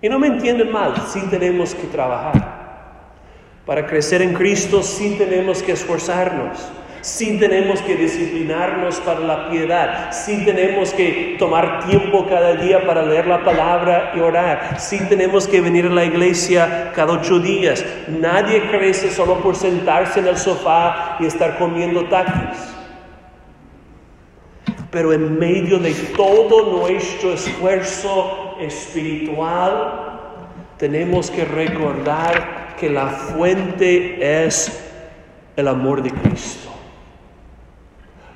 Y 0.01 0.09
no 0.09 0.19
me 0.19 0.27
entienden 0.27 0.73
mal, 0.73 0.95
sí 1.07 1.21
tenemos 1.31 1.77
que 1.77 1.87
trabajar. 1.87 2.52
Para 3.67 3.87
crecer 3.87 4.23
en 4.23 4.35
Cristo 4.35 4.83
sí 4.83 5.15
tenemos 5.17 5.63
que 5.63 5.73
esforzarnos. 5.73 6.59
Sí 7.01 7.37
tenemos 7.39 7.81
que 7.83 7.97
disciplinarnos 7.97 9.01
para 9.01 9.21
la 9.21 9.51
piedad. 9.51 10.13
Sí 10.13 10.45
tenemos 10.45 10.93
que 10.93 11.37
tomar 11.39 11.85
tiempo 11.87 12.27
cada 12.29 12.55
día 12.55 12.87
para 12.87 13.03
leer 13.03 13.27
la 13.27 13.45
palabra 13.45 14.13
y 14.15 14.21
orar. 14.21 14.79
Sí 14.79 15.01
tenemos 15.09 15.49
que 15.49 15.61
venir 15.61 15.87
a 15.87 15.91
la 15.91 16.05
iglesia 16.05 16.93
cada 16.95 17.15
ocho 17.15 17.41
días. 17.41 17.85
Nadie 18.07 18.69
crece 18.71 19.11
solo 19.11 19.41
por 19.41 19.57
sentarse 19.57 20.21
en 20.21 20.29
el 20.29 20.37
sofá 20.37 21.17
y 21.19 21.27
estar 21.27 21.59
comiendo 21.59 22.05
taquis. 22.05 22.73
Pero 24.91 25.13
en 25.13 25.39
medio 25.39 25.79
de 25.79 25.95
todo 26.17 26.79
nuestro 26.79 27.33
esfuerzo 27.33 28.57
espiritual, 28.61 30.21
tenemos 30.79 31.31
que 31.31 31.45
recordar 31.45 32.62
que 32.83 32.91
la 32.91 33.07
fuente 33.07 34.45
es 34.45 34.77
el 35.55 35.69
amor 35.69 36.03
de 36.03 36.11
Cristo. 36.11 36.69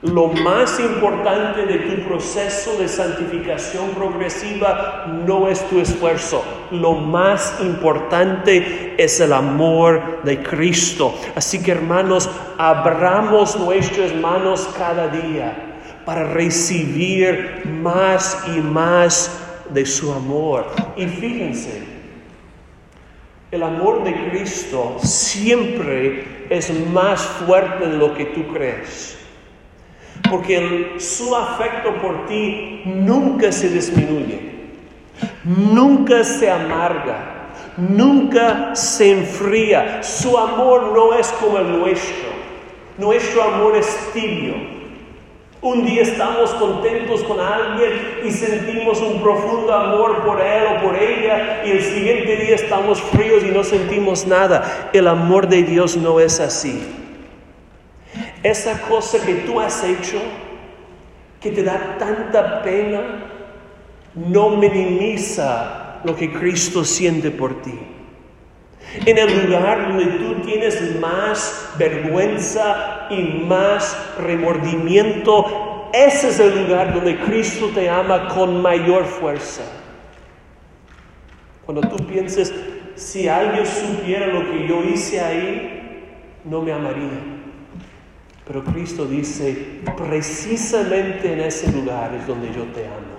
Lo 0.03 0.29
más 0.29 0.79
importante 0.79 1.67
de 1.67 1.79
tu 1.79 2.07
proceso 2.07 2.79
de 2.79 2.87
santificación 2.87 3.91
progresiva 3.91 5.05
no 5.27 5.49
es 5.49 5.69
tu 5.69 5.81
esfuerzo. 5.81 6.45
Lo 6.71 6.93
más 6.93 7.59
importante 7.61 8.95
es 8.97 9.19
el 9.19 9.33
amor 9.33 10.23
de 10.23 10.41
Cristo. 10.45 11.13
Así 11.35 11.61
que 11.61 11.73
hermanos, 11.73 12.31
abramos 12.57 13.59
nuestras 13.59 14.15
manos 14.15 14.69
cada 14.79 15.09
día 15.09 15.81
para 16.05 16.23
recibir 16.23 17.63
más 17.65 18.45
y 18.57 18.61
más 18.61 19.29
de 19.71 19.85
su 19.85 20.13
amor. 20.13 20.67
Y 20.97 21.09
fíjense, 21.09 21.96
el 23.57 23.63
amor 23.63 24.05
de 24.05 24.15
Cristo 24.31 24.97
siempre 25.03 26.47
es 26.49 26.73
más 26.91 27.21
fuerte 27.21 27.87
de 27.89 27.97
lo 27.97 28.15
que 28.15 28.27
tú 28.27 28.47
crees 28.53 29.17
porque 30.31 30.97
su 30.99 31.35
afecto 31.35 31.95
por 32.01 32.27
ti 32.27 32.83
nunca 32.85 33.53
se 33.53 33.69
disminuye, 33.69 34.41
nunca 35.45 36.25
se 36.25 36.51
amarga, 36.51 37.51
nunca 37.77 38.75
se 38.75 39.13
enfría. 39.13 40.03
Su 40.03 40.37
amor 40.37 40.93
no 40.95 41.15
es 41.15 41.29
como 41.41 41.59
el 41.59 41.79
nuestro, 41.79 42.29
nuestro 42.99 43.43
amor 43.43 43.77
es 43.77 44.11
tibio. 44.13 44.76
Un 45.67 45.85
día 45.85 46.03
estamos 46.03 46.51
contentos 46.51 47.25
con 47.25 47.41
alguien 47.41 48.21
y 48.25 48.31
sentimos 48.31 49.01
un 49.01 49.21
profundo 49.21 49.75
amor 49.75 50.25
por 50.25 50.41
él 50.41 50.63
o 50.71 50.81
por 50.81 50.95
ella 50.97 51.65
y 51.67 51.73
el 51.73 51.83
siguiente 51.83 52.37
día 52.37 52.55
estamos 52.55 53.03
fríos 53.03 53.43
y 53.43 53.49
no 53.49 53.65
sentimos 53.65 54.29
nada. 54.29 54.91
El 54.93 55.09
amor 55.09 55.49
de 55.49 55.65
Dios 55.65 55.97
no 55.97 56.21
es 56.21 56.39
así. 56.39 56.81
Esa 58.45 58.81
cosa 58.83 59.19
que 59.27 59.35
tú 59.35 59.59
has 59.59 59.83
hecho, 59.83 60.23
que 61.41 61.51
te 61.51 61.65
da 61.65 61.97
tanta 61.99 62.63
pena, 62.63 63.25
no 64.15 64.51
minimiza 64.51 65.99
lo 66.05 66.15
que 66.15 66.33
Cristo 66.33 66.85
siente 66.85 67.33
por 67.33 67.61
ti. 67.63 67.77
En 69.05 69.19
el 69.19 69.47
lugar 69.47 69.89
donde 69.89 70.07
tú 70.07 70.35
tienes 70.47 70.99
más 71.01 71.75
vergüenza 71.79 73.09
y 73.11 73.45
más 73.47 73.97
remordimiento, 74.19 75.91
ese 75.93 76.29
es 76.29 76.41
el 76.41 76.63
lugar 76.63 76.95
donde 76.95 77.19
Cristo 77.21 77.71
te 77.75 77.89
ama 77.89 78.29
con 78.29 78.63
mayor 78.63 79.05
fuerza. 79.05 79.63
Cuando 81.65 81.87
tú 81.89 81.97
pienses, 82.07 82.55
si 82.95 83.29
alguien 83.29 83.67
supiera 83.67 84.29
lo 84.29 84.51
que 84.51 84.67
yo 84.67 84.83
hice 84.85 85.21
ahí, 85.21 86.05
no 86.45 86.63
me 86.63 86.73
amaría. 86.73 87.37
Pero 88.47 88.63
Cristo 88.63 89.05
dice, 89.05 89.81
precisamente 89.97 91.33
en 91.33 91.41
ese 91.41 91.73
lugar 91.73 92.15
es 92.15 92.27
donde 92.27 92.47
yo 92.49 92.65
te 92.73 92.85
amo. 92.87 93.17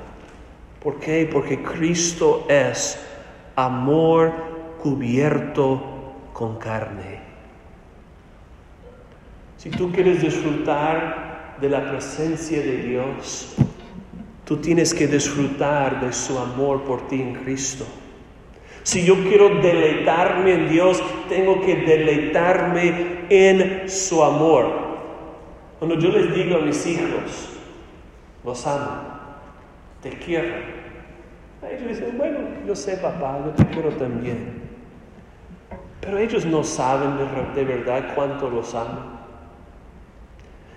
¿Por 0.82 1.00
qué? 1.00 1.30
Porque 1.32 1.62
Cristo 1.62 2.46
es 2.48 2.98
amor 3.56 4.57
cubierto 4.82 5.82
con 6.34 6.58
carne. 6.58 7.20
Si 9.58 9.70
tú 9.70 9.92
quieres 9.92 10.22
disfrutar 10.22 11.58
de 11.60 11.70
la 11.70 11.90
presencia 11.90 12.60
de 12.60 12.78
Dios, 12.78 13.56
tú 14.46 14.58
tienes 14.58 14.94
que 14.94 15.08
disfrutar 15.08 16.00
de 16.00 16.14
su 16.14 16.38
amor 16.38 16.84
por 16.84 17.08
ti 17.08 17.22
en 17.22 17.36
Cristo. 17.36 17.86
Si 18.84 19.04
yo 19.04 19.16
quiero 19.24 19.50
deleitarme 19.62 20.54
en 20.54 20.70
Dios, 20.70 21.04
tengo 21.28 21.60
que 21.62 21.76
deleitarme 21.76 23.26
en 23.30 23.90
su 23.90 24.24
amor. 24.24 24.88
Cuando 25.80 26.00
yo 26.00 26.10
les 26.10 26.34
digo 26.34 26.58
a 26.58 26.62
mis 26.62 26.86
hijos, 26.88 27.58
los 28.46 28.66
amo, 28.66 29.02
te 30.02 30.12
quiero, 30.12 30.56
ellos 31.70 31.88
dicen, 31.90 32.18
bueno, 32.18 32.40
yo 32.66 32.76
sé 32.76 32.98
papá, 32.98 33.40
yo 33.44 33.52
te 33.52 33.66
quiero 33.74 33.90
también. 33.90 34.57
Pero 36.08 36.20
ellos 36.20 36.46
no 36.46 36.64
saben 36.64 37.18
de, 37.54 37.66
verdad 37.66 38.16
cuánto 38.16 38.50
los 38.50 38.74
amo. 38.74 39.20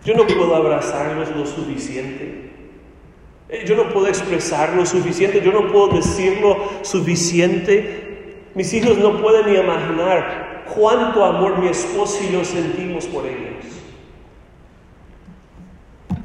Yo 0.05 0.15
no 0.15 0.27
puedo 0.27 0.57
abrazarlos 0.57 1.31
lo 1.37 1.47
suficiente. 1.47 2.51
Eh, 3.49 3.65
yo 3.65 3.77
no 3.77 3.91
puedo 3.91 4.09
expresar 4.09 4.75
lo 4.75 4.85
suficiente. 4.85 5.41
Yo 5.41 5.53
no 5.53 5.71
puedo 5.71 5.87
decirlo 5.91 6.57
suficiente. 6.83 8.49
Mis 8.57 8.75
hijos 8.75 8.99
no 8.99 9.23
pueden 9.23 9.53
ni 9.53 9.61
imaginar 9.61 10.65
cuánto 10.75 11.25
amor 11.25 11.59
mi 11.59 11.69
esposo 11.69 12.19
y 12.29 12.33
yo 12.33 12.45
sentimos 12.45 13.07
por 13.07 13.25
ellos. 13.25 13.67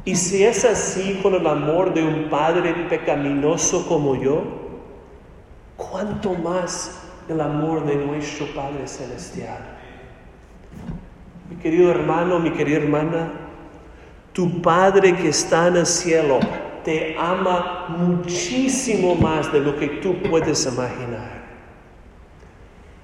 Y 0.03 0.15
si 0.15 0.43
es 0.43 0.65
así 0.65 1.19
con 1.21 1.35
el 1.35 1.45
amor 1.45 1.93
de 1.93 2.01
un 2.01 2.27
Padre 2.31 2.73
pecaminoso 2.89 3.87
como 3.87 4.15
yo, 4.15 4.41
¿cuánto 5.77 6.33
más 6.33 7.04
el 7.29 7.41
amor 7.41 7.85
de 7.85 7.95
nuestro 7.95 8.47
Padre 8.53 8.87
Celestial? 8.87 9.59
Mi 11.49 11.57
querido 11.57 11.91
hermano, 11.91 12.39
mi 12.39 12.51
querida 12.51 12.77
hermana, 12.77 13.31
tu 14.33 14.61
Padre 14.61 15.15
que 15.15 15.29
está 15.29 15.67
en 15.67 15.77
el 15.77 15.85
cielo 15.85 16.39
te 16.85 17.15
ama 17.17 17.87
muchísimo 17.89 19.15
más 19.15 19.51
de 19.51 19.59
lo 19.59 19.75
que 19.75 19.87
tú 19.87 20.21
puedes 20.21 20.65
imaginar. 20.65 21.35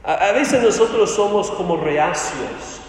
A, 0.04 0.32
veces 0.32 0.64
nosotros 0.64 1.12
somos 1.12 1.52
como 1.52 1.78
reacios 1.78 2.82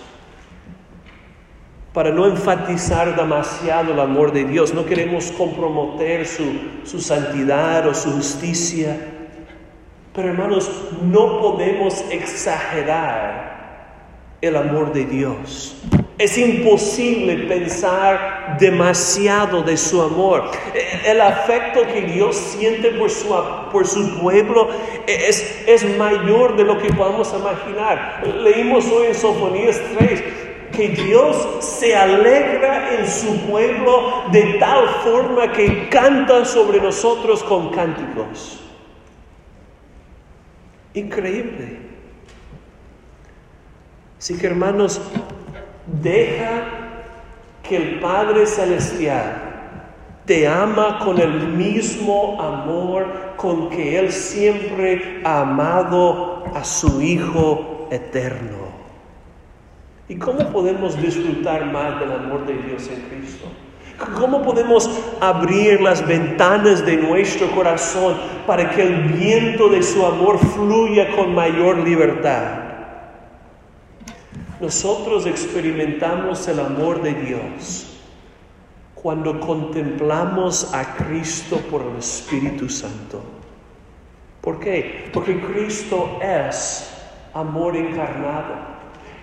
para 1.92 2.10
no 2.10 2.26
enfatizar 2.26 3.14
demasiado 3.16 3.92
el 3.92 4.00
amor 4.00 4.32
de 4.32 4.44
Dios. 4.44 4.72
No 4.72 4.84
queremos 4.84 5.30
comprometer 5.32 6.26
su, 6.26 7.00
santidad 7.00 7.86
o 7.86 7.94
su 7.94 8.12
justicia. 8.12 8.96
Pero 10.14 10.28
hermanos, 10.28 10.70
no 11.02 11.40
podemos 11.40 12.04
exagerar 12.10 13.52
el 14.42 14.56
amor 14.56 14.92
de 14.92 15.06
Dios. 15.06 15.74
Es 16.18 16.36
imposible 16.36 17.46
pensar 17.48 18.58
demasiado 18.60 19.62
de 19.62 19.78
su 19.78 20.02
amor. 20.02 20.50
El 21.06 21.18
afecto 21.20 21.86
que 21.86 22.02
Dios 22.02 22.36
siente 22.36 22.90
por 22.90 23.08
su, 23.08 23.34
por 23.72 23.86
su 23.86 24.20
pueblo 24.20 24.68
es, 25.06 25.64
es 25.66 25.96
mayor 25.96 26.56
de 26.56 26.64
lo 26.64 26.76
que 26.76 26.92
podemos 26.92 27.32
imaginar. 27.32 28.22
Leímos 28.36 28.86
hoy 28.88 29.06
en 29.06 29.14
Sofonías 29.14 29.80
3 29.96 30.22
que 30.76 30.88
Dios 30.88 31.36
se 31.60 31.96
alegra 31.96 32.98
en 32.98 33.06
su 33.06 33.34
pueblo 33.46 34.24
de 34.30 34.58
tal 34.58 34.88
forma 35.04 35.50
que 35.52 35.88
canta 35.88 36.44
sobre 36.44 36.80
nosotros 36.80 37.42
con 37.42 37.70
cánticos. 37.70 38.61
Increíble. 40.94 41.78
Así 44.18 44.36
que 44.36 44.46
hermanos, 44.46 45.00
deja 45.86 46.62
que 47.62 47.76
el 47.76 48.00
Padre 48.00 48.46
Celestial 48.46 49.52
te 50.26 50.46
ama 50.46 50.98
con 51.00 51.18
el 51.20 51.48
mismo 51.48 52.40
amor 52.40 53.34
con 53.36 53.70
que 53.70 53.98
Él 53.98 54.12
siempre 54.12 55.20
ha 55.24 55.40
amado 55.40 56.44
a 56.54 56.62
su 56.62 57.02
Hijo 57.02 57.88
eterno. 57.90 58.62
¿Y 60.08 60.16
cómo 60.16 60.50
podemos 60.50 61.00
disfrutar 61.00 61.72
más 61.72 61.98
del 61.98 62.12
amor 62.12 62.46
de 62.46 62.54
Dios 62.54 62.88
en 62.88 63.00
Cristo? 63.08 63.46
¿Cómo 64.18 64.42
podemos 64.42 64.90
abrir 65.20 65.80
las 65.80 66.06
ventanas 66.06 66.84
de 66.84 66.96
nuestro 66.96 67.50
corazón 67.52 68.16
para 68.46 68.70
que 68.70 68.82
el 68.82 69.02
viento 69.04 69.68
de 69.68 69.82
su 69.82 70.04
amor 70.04 70.38
fluya 70.38 71.14
con 71.14 71.34
mayor 71.34 71.78
libertad? 71.78 72.62
Nosotros 74.60 75.26
experimentamos 75.26 76.46
el 76.48 76.60
amor 76.60 77.02
de 77.02 77.14
Dios 77.14 77.88
cuando 78.94 79.40
contemplamos 79.40 80.72
a 80.72 80.94
Cristo 80.94 81.58
por 81.70 81.82
el 81.82 81.96
Espíritu 81.98 82.68
Santo. 82.68 83.20
¿Por 84.40 84.60
qué? 84.60 85.10
Porque 85.12 85.40
Cristo 85.40 86.18
es 86.22 86.92
amor 87.34 87.76
encarnado. 87.76 88.71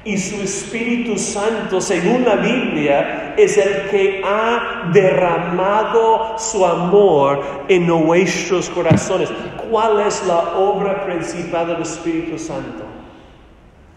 Y 0.05 0.17
su 0.17 0.41
Espíritu 0.41 1.17
Santo, 1.17 1.81
según 1.81 2.23
la 2.23 2.37
Biblia, 2.37 3.35
es 3.37 3.57
el 3.57 3.89
que 3.89 4.21
ha 4.25 4.89
derramado 4.93 6.37
su 6.37 6.65
amor 6.65 7.41
en 7.67 7.85
nuestros 7.85 8.69
corazones. 8.69 9.29
¿Cuál 9.69 9.99
es 10.01 10.25
la 10.25 10.57
obra 10.57 11.05
principal 11.05 11.67
del 11.67 11.81
Espíritu 11.81 12.39
Santo? 12.39 12.85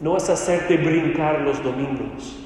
No 0.00 0.16
es 0.16 0.28
hacerte 0.28 0.76
brincar 0.76 1.40
los 1.40 1.62
domingos 1.62 2.42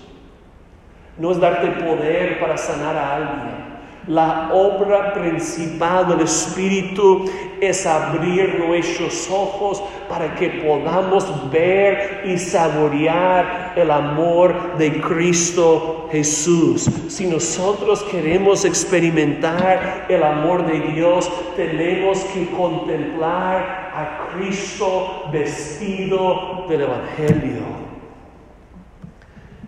no 1.19 1.31
es 1.31 1.41
darte 1.41 1.69
poder 1.83 2.39
para 2.41 2.57
sanar 2.57 2.97
a 2.97 3.17
alguien. 3.17 3.67
La 4.07 4.51
obra 4.53 5.13
principal 5.15 6.07
del 6.07 6.21
Espíritu 6.21 7.25
es 7.61 7.87
abrir 7.87 8.59
nuestros 8.59 9.31
ojos 9.31 9.83
para 10.09 10.35
que 10.35 10.49
podamos 10.49 11.51
ver 11.51 12.23
y 12.25 12.39
saborear 12.39 13.73
el 13.77 13.91
amor 13.91 14.77
de 14.79 15.01
Cristo 15.01 16.09
Jesús. 16.11 16.89
Si 17.09 17.27
nosotros 17.27 18.03
queremos 18.05 18.65
experimentar 18.65 20.07
el 20.09 20.23
amor 20.23 20.67
de 20.67 20.81
Dios, 20.93 21.31
tenemos 21.57 22.19
que 22.35 22.49
contemplar 22.51 23.91
a 23.95 24.29
Cristo 24.35 25.25
vestido 25.33 26.67
del 26.69 26.83
Evangelio. 26.83 27.87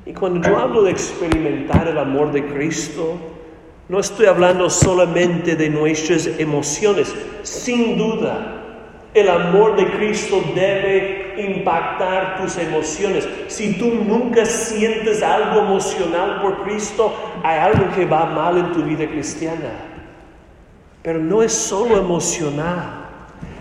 Y 0.07 0.13
cuando 0.15 0.49
yo 0.49 0.57
hablo 0.57 0.83
de 0.83 0.91
experimentar 0.91 1.87
el 1.87 1.99
amor 1.99 2.33
de 2.33 2.47
Cristo, 2.47 3.17
no 3.89 4.01
estoy 4.01 4.27
hablando 4.27 4.69
solamente 4.69 5.57
de 5.57 5.71
nuestras 5.71 6.27
emociones. 6.27 7.15
Sin 7.43 7.97
duda, 7.97 8.59
el 9.15 9.29
amor 9.29 9.77
de 9.77 9.91
Cristo 9.93 10.43
debe 10.55 11.35
impactar 11.39 12.43
tus 12.43 12.59
emociones. 12.59 13.27
Si 13.47 13.79
tú 13.79 13.87
nunca 13.95 14.45
sientes 14.45 15.23
algo 15.23 15.61
emocional 15.61 16.43
por 16.43 16.65
Cristo, 16.65 17.15
hay 17.43 17.59
algo 17.61 17.95
que 17.95 18.05
va 18.05 18.27
mal 18.27 18.59
en 18.59 18.73
tu 18.73 18.83
vida 18.83 19.09
cristiana. 19.09 19.73
Pero 21.03 21.21
no 21.21 21.43
es 21.43 21.53
solo 21.53 21.97
emocional. 21.97 23.07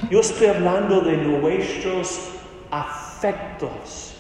Yo 0.10 0.20
estoy 0.20 0.48
hablando 0.48 1.00
de 1.00 1.16
nuestros 1.16 2.32
afectos 2.70 4.17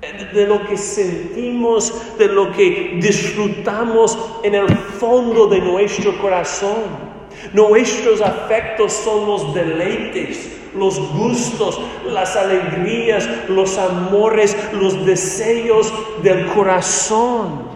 de 0.00 0.46
lo 0.46 0.64
que 0.66 0.76
sentimos, 0.76 1.92
de 2.18 2.28
lo 2.28 2.52
que 2.52 2.98
disfrutamos 3.02 4.16
en 4.44 4.54
el 4.54 4.68
fondo 4.68 5.48
de 5.48 5.60
nuestro 5.60 6.16
corazón. 6.20 7.08
Nuestros 7.52 8.20
afectos 8.20 8.92
son 8.92 9.26
los 9.26 9.54
deleites, 9.54 10.56
los 10.76 10.98
gustos, 11.14 11.80
las 12.06 12.36
alegrías, 12.36 13.28
los 13.48 13.76
amores, 13.76 14.56
los 14.72 15.04
deseos 15.04 15.92
del 16.22 16.46
corazón. 16.46 17.66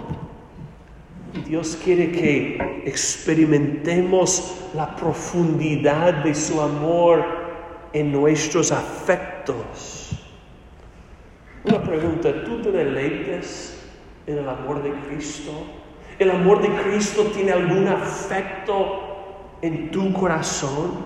Dios 1.47 1.79
quiere 1.83 2.13
que 2.13 2.83
experimentemos 2.85 4.55
la 4.75 4.95
profundidad 4.95 6.23
de 6.23 6.35
su 6.35 6.61
amor 6.61 7.25
en 7.93 8.13
nuestros 8.13 8.71
afectos. 8.71 10.02
Una 11.65 11.81
pregunta, 11.81 12.45
¿tú 12.45 12.61
te 12.61 12.73
deleites 12.73 13.79
en 14.27 14.39
el 14.39 14.49
amor 14.49 14.83
de 14.83 14.91
Cristo? 15.07 15.53
¿El 16.19 16.31
amor 16.31 16.61
de 16.61 16.69
Cristo 16.83 17.23
tiene 17.35 17.53
algún 17.53 17.87
afecto 17.87 19.57
en 19.63 19.91
tu 19.91 20.13
corazón? 20.13 21.05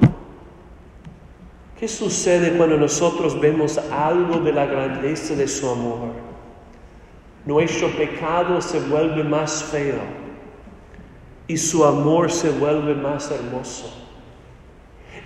¿Qué 1.78 1.86
sucede 1.86 2.56
cuando 2.56 2.78
nosotros 2.78 3.38
vemos 3.38 3.76
algo 3.76 4.38
de 4.38 4.52
la 4.52 4.64
grandeza 4.64 5.34
de 5.34 5.46
su 5.46 5.68
amor? 5.68 6.12
Nuestro 7.44 7.88
pecado 7.90 8.60
se 8.62 8.80
vuelve 8.80 9.22
más 9.24 9.62
feo 9.62 10.00
y 11.46 11.56
su 11.58 11.84
amor 11.84 12.32
se 12.32 12.50
vuelve 12.50 12.94
más 12.94 13.30
hermoso 13.30 14.05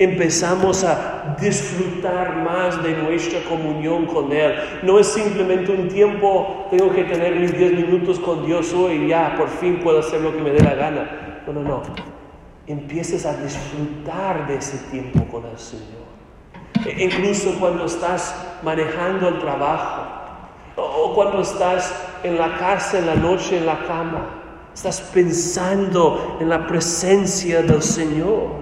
empezamos 0.01 0.83
a 0.83 1.37
disfrutar 1.39 2.37
más 2.43 2.83
de 2.83 2.97
nuestra 2.97 3.41
comunión 3.45 4.07
con 4.07 4.33
Él. 4.33 4.55
No 4.83 4.99
es 4.99 5.09
simplemente 5.09 5.71
un 5.71 5.89
tiempo, 5.89 6.67
tengo 6.71 6.91
que 6.91 7.05
tener 7.05 7.37
mis 7.37 7.57
10 7.57 7.75
minutos 7.75 8.19
con 8.19 8.47
Dios 8.47 8.73
hoy 8.73 9.05
y 9.05 9.09
ya, 9.09 9.37
por 9.37 9.49
fin 9.49 9.81
puedo 9.81 10.01
hacer 10.01 10.23
lo 10.23 10.35
que 10.35 10.41
me 10.41 10.51
dé 10.53 10.63
la 10.63 10.75
gana. 10.75 11.43
No, 11.47 11.53
no, 11.53 11.63
no. 11.63 11.83
Empieces 12.67 13.27
a 13.27 13.37
disfrutar 13.37 14.49
de 14.49 14.57
ese 14.57 14.79
tiempo 14.91 15.23
con 15.31 15.45
el 15.45 15.59
Señor. 15.59 16.01
E 16.87 17.05
incluso 17.05 17.55
cuando 17.61 17.85
estás 17.85 18.35
manejando 18.63 19.29
el 19.29 19.39
trabajo 19.39 20.03
o 20.77 21.15
cuando 21.15 21.43
estás 21.43 21.95
en 22.23 22.39
la 22.39 22.57
casa 22.57 23.01
en 23.01 23.07
la 23.07 23.17
noche 23.17 23.59
en 23.59 23.67
la 23.67 23.85
cama, 23.87 24.31
estás 24.73 25.03
pensando 25.13 26.39
en 26.41 26.49
la 26.49 26.67
presencia 26.67 27.61
del 27.61 27.83
Señor. 27.83 28.60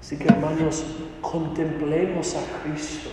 Así 0.00 0.16
que 0.16 0.28
hermanos, 0.28 0.84
contemplemos 1.20 2.34
a 2.34 2.62
Cristo 2.62 3.10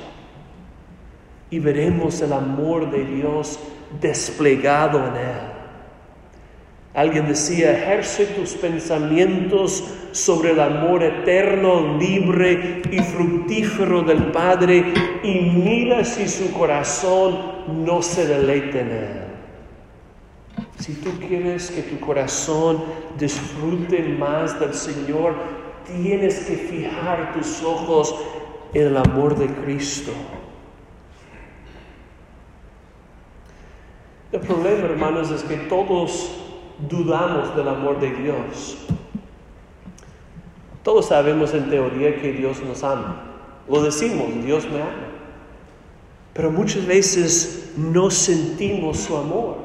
y 1.49 1.59
veremos 1.59 2.21
el 2.21 2.33
amor 2.33 2.89
de 2.89 3.05
Dios 3.05 3.59
desplegado 4.01 4.99
en 4.99 5.15
Él. 5.15 5.57
Alguien 6.93 7.27
decía, 7.27 7.77
ejerce 7.77 8.25
tus 8.25 8.53
pensamientos 8.53 9.83
sobre 10.13 10.51
el 10.51 10.59
amor 10.59 11.03
eterno, 11.03 11.95
libre 11.99 12.81
y 12.89 12.97
fructífero 12.99 14.01
del 14.01 14.31
Padre 14.31 14.83
y 15.21 15.41
mira 15.41 16.03
si 16.03 16.27
su 16.27 16.51
corazón 16.53 17.85
no 17.85 18.01
se 18.01 18.25
deleite 18.25 18.79
en 18.79 18.91
Él. 18.91 19.27
Si 20.79 20.93
tú 20.93 21.11
quieres 21.19 21.69
que 21.69 21.83
tu 21.83 21.99
corazón 21.99 22.83
disfrute 23.19 24.01
más 24.17 24.59
del 24.59 24.73
Señor, 24.73 25.35
tienes 25.87 26.45
que 26.45 26.55
fijar 26.55 27.33
tus 27.33 27.63
ojos 27.63 28.15
en 28.73 28.87
el 28.87 28.97
amor 28.97 29.37
de 29.37 29.47
Cristo. 29.47 30.11
El 34.31 34.41
problema, 34.41 34.85
hermanos, 34.85 35.31
es 35.31 35.43
que 35.43 35.55
todos 35.55 36.31
dudamos 36.89 37.55
del 37.55 37.67
amor 37.67 37.99
de 37.99 38.11
Dios. 38.11 38.77
Todos 40.83 41.07
sabemos 41.07 41.53
en 41.53 41.69
teoría 41.69 42.21
que 42.21 42.33
Dios 42.33 42.61
nos 42.61 42.83
ama. 42.83 43.23
Lo 43.69 43.81
decimos, 43.81 44.27
Dios 44.43 44.65
me 44.69 44.81
ama. 44.81 45.07
Pero 46.33 46.51
muchas 46.51 46.85
veces 46.85 47.73
no 47.77 48.11
sentimos 48.11 48.97
su 48.97 49.17
amor. 49.17 49.57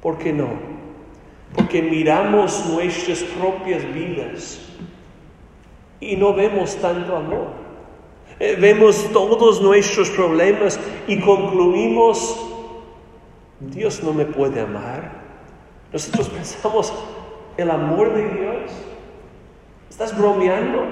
¿Por 0.00 0.18
qué 0.18 0.32
no? 0.32 0.71
Porque 1.54 1.82
miramos 1.82 2.66
nuestras 2.66 3.20
propias 3.22 3.82
vidas 3.92 4.60
y 6.00 6.16
no 6.16 6.34
vemos 6.34 6.76
tanto 6.76 7.16
amor. 7.16 7.62
Eh, 8.40 8.56
vemos 8.58 9.08
todos 9.12 9.60
nuestros 9.62 10.10
problemas 10.10 10.80
y 11.06 11.20
concluimos, 11.20 12.36
Dios 13.60 14.02
no 14.02 14.12
me 14.12 14.24
puede 14.24 14.60
amar. 14.60 15.22
Nosotros 15.92 16.28
pensamos, 16.30 16.92
el 17.56 17.70
amor 17.70 18.14
de 18.14 18.28
Dios. 18.28 18.72
¿Estás 19.88 20.16
bromeando? 20.16 20.84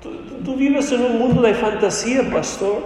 Tú, 0.00 0.10
tú 0.44 0.54
vives 0.54 0.90
en 0.92 1.02
un 1.02 1.18
mundo 1.18 1.42
de 1.42 1.54
fantasía, 1.54 2.30
pastor. 2.30 2.82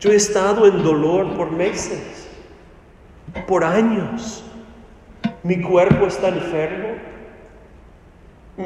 Yo 0.00 0.10
he 0.10 0.16
estado 0.16 0.66
en 0.66 0.82
dolor 0.82 1.36
por 1.36 1.50
meses, 1.50 2.28
por 3.46 3.64
años. 3.64 4.44
Mi 5.48 5.62
cuerpo 5.62 6.06
está 6.06 6.28
enfermo. 6.28 6.88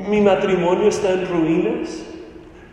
Mi 0.09 0.20
matrimonio 0.20 0.89
está 0.89 1.12
en 1.12 1.28
ruinas. 1.28 2.03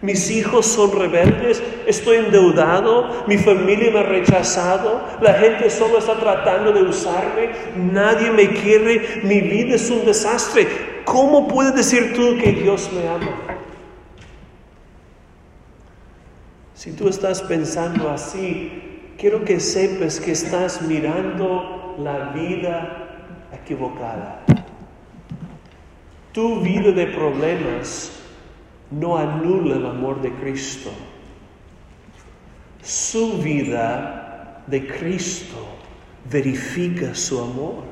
Mis 0.01 0.31
hijos 0.31 0.65
son 0.65 0.97
rebeldes, 0.97 1.61
estoy 1.85 2.17
endeudado, 2.17 3.25
mi 3.27 3.37
familia 3.37 3.91
me 3.91 3.99
ha 3.99 4.03
rechazado, 4.03 5.03
la 5.21 5.33
gente 5.33 5.69
solo 5.69 5.97
está 5.97 6.15
tratando 6.17 6.71
de 6.71 6.83
usarme, 6.83 7.49
nadie 7.75 8.31
me 8.31 8.47
quiere, 8.47 9.19
mi 9.23 9.41
vida 9.41 9.75
es 9.75 9.91
un 9.91 10.05
desastre. 10.05 10.65
¿Cómo 11.03 11.49
puedes 11.49 11.75
decir 11.75 12.13
tú 12.15 12.37
que 12.41 12.53
Dios 12.53 12.89
me 12.93 13.09
ama? 13.09 13.37
Si 16.73 16.93
tú 16.93 17.09
estás 17.09 17.41
pensando 17.41 18.09
así, 18.09 19.11
quiero 19.19 19.43
que 19.43 19.59
sepas 19.59 20.19
que 20.19 20.31
estás 20.31 20.81
mirando 20.81 21.97
la 21.99 22.29
vida 22.29 22.98
equivocada. 23.69 24.41
Tu 26.33 26.61
vida 26.61 26.91
de 26.91 27.05
problemas 27.07 28.11
no 28.89 29.15
anula 29.15 29.75
el 29.75 29.85
amor 29.85 30.21
de 30.21 30.31
Cristo. 30.33 30.89
Su 32.81 33.37
vida 33.37 34.63
de 34.65 34.87
Cristo 34.87 35.57
verifica 36.31 37.13
su 37.13 37.39
amor. 37.39 37.83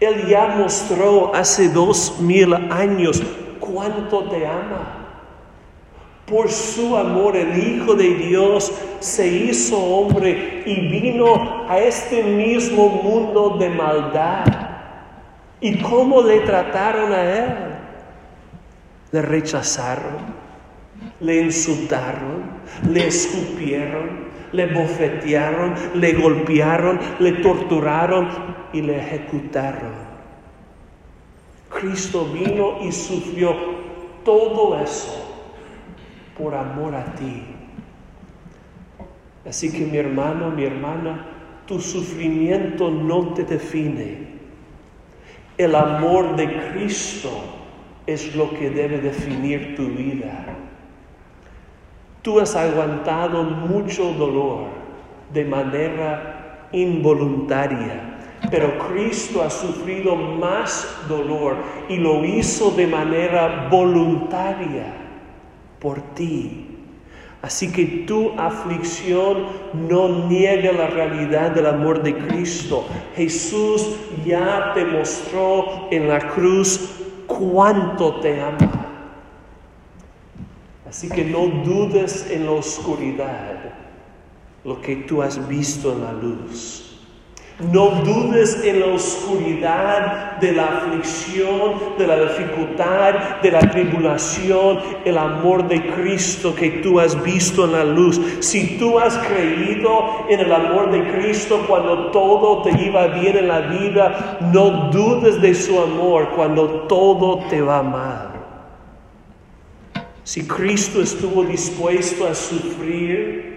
Él 0.00 0.26
ya 0.26 0.56
mostró 0.56 1.32
hace 1.34 1.68
dos 1.68 2.18
mil 2.20 2.52
años 2.54 3.22
cuánto 3.60 4.24
te 4.24 4.44
ama. 4.44 5.01
Por 6.26 6.50
su 6.50 6.96
amor 6.96 7.36
el 7.36 7.58
Hijo 7.58 7.94
de 7.94 8.14
Dios 8.14 8.72
se 9.00 9.26
hizo 9.26 9.76
hombre 9.76 10.62
y 10.64 10.88
vino 10.88 11.66
a 11.68 11.78
este 11.78 12.22
mismo 12.22 12.88
mundo 12.88 13.56
de 13.58 13.68
maldad. 13.68 14.44
¿Y 15.60 15.78
cómo 15.78 16.22
le 16.22 16.40
trataron 16.40 17.12
a 17.12 17.22
Él? 17.22 17.72
le 19.12 19.20
rechazaron, 19.20 20.16
le 21.20 21.42
insultaron, 21.42 22.62
le 22.88 23.06
escupieron, 23.06 24.32
le 24.52 24.66
bofetearon, 24.66 25.74
le 25.94 26.14
golpearon, 26.14 26.98
le 27.18 27.32
torturaron 27.32 28.28
y 28.72 28.80
le 28.80 28.98
ejecutaron. 28.98 29.92
Cristo 31.68 32.26
vino 32.32 32.78
y 32.82 32.90
sufrió 32.90 33.54
todo 34.24 34.78
eso 34.78 35.21
por 36.42 36.54
amor 36.56 36.94
a 36.94 37.04
ti. 37.14 37.44
Así 39.48 39.70
que 39.70 39.86
mi 39.86 39.96
hermano, 39.96 40.50
mi 40.50 40.64
hermana, 40.64 41.26
tu 41.66 41.80
sufrimiento 41.80 42.90
no 42.90 43.28
te 43.34 43.44
define. 43.44 44.32
El 45.56 45.74
amor 45.76 46.34
de 46.34 46.72
Cristo 46.72 47.30
es 48.06 48.34
lo 48.34 48.50
que 48.50 48.70
debe 48.70 48.98
definir 48.98 49.76
tu 49.76 49.86
vida. 49.86 50.46
Tú 52.22 52.40
has 52.40 52.56
aguantado 52.56 53.44
mucho 53.44 54.12
dolor 54.14 54.66
de 55.32 55.44
manera 55.44 56.68
involuntaria, 56.72 58.18
pero 58.50 58.78
Cristo 58.88 59.42
ha 59.42 59.50
sufrido 59.50 60.16
más 60.16 61.04
dolor 61.08 61.56
y 61.88 61.96
lo 61.96 62.24
hizo 62.24 62.70
de 62.72 62.86
manera 62.86 63.68
voluntaria 63.70 65.01
por 65.82 66.00
ti. 66.14 66.68
Así 67.42 67.72
que 67.72 67.84
tu 68.06 68.38
aflicción 68.38 69.48
no 69.88 70.28
niega 70.28 70.70
la 70.70 70.86
realidad 70.86 71.50
del 71.50 71.66
amor 71.66 72.00
de 72.04 72.16
Cristo. 72.16 72.86
Jesús 73.16 73.96
ya 74.24 74.70
te 74.74 74.84
mostró 74.84 75.88
en 75.90 76.08
la 76.08 76.20
cruz 76.20 76.88
cuánto 77.26 78.20
te 78.20 78.40
ama. 78.40 78.70
Así 80.88 81.08
que 81.08 81.24
no 81.24 81.46
dudes 81.64 82.30
en 82.30 82.46
la 82.46 82.52
oscuridad 82.52 83.74
lo 84.62 84.80
que 84.80 84.94
tú 84.94 85.20
has 85.20 85.48
visto 85.48 85.92
en 85.92 86.04
la 86.04 86.12
luz. 86.12 86.91
No 87.70 87.90
dudes 88.02 88.60
en 88.64 88.80
la 88.80 88.86
oscuridad 88.86 90.38
de 90.40 90.52
la 90.52 90.78
aflicción, 90.78 91.74
de 91.96 92.06
la 92.08 92.16
dificultad, 92.20 93.40
de 93.40 93.50
la 93.52 93.60
tribulación, 93.60 94.80
el 95.04 95.16
amor 95.16 95.68
de 95.68 95.80
Cristo 95.92 96.54
que 96.54 96.70
tú 96.82 96.98
has 96.98 97.22
visto 97.22 97.64
en 97.66 97.72
la 97.72 97.84
luz. 97.84 98.20
Si 98.40 98.78
tú 98.78 98.98
has 98.98 99.16
creído 99.18 100.26
en 100.28 100.40
el 100.40 100.52
amor 100.52 100.90
de 100.90 101.12
Cristo 101.12 101.64
cuando 101.68 102.10
todo 102.10 102.62
te 102.62 102.70
iba 102.82 103.06
bien 103.08 103.36
en 103.36 103.48
la 103.48 103.60
vida, 103.60 104.38
no 104.52 104.90
dudes 104.90 105.40
de 105.40 105.54
su 105.54 105.78
amor 105.80 106.30
cuando 106.34 106.86
todo 106.88 107.44
te 107.48 107.60
va 107.60 107.82
mal. 107.82 108.28
Si 110.24 110.46
Cristo 110.46 111.00
estuvo 111.00 111.44
dispuesto 111.44 112.26
a 112.26 112.34
sufrir 112.34 113.52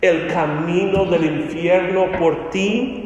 el 0.00 0.28
camino 0.28 1.04
del 1.06 1.24
infierno 1.24 2.06
por 2.18 2.50
ti, 2.50 3.05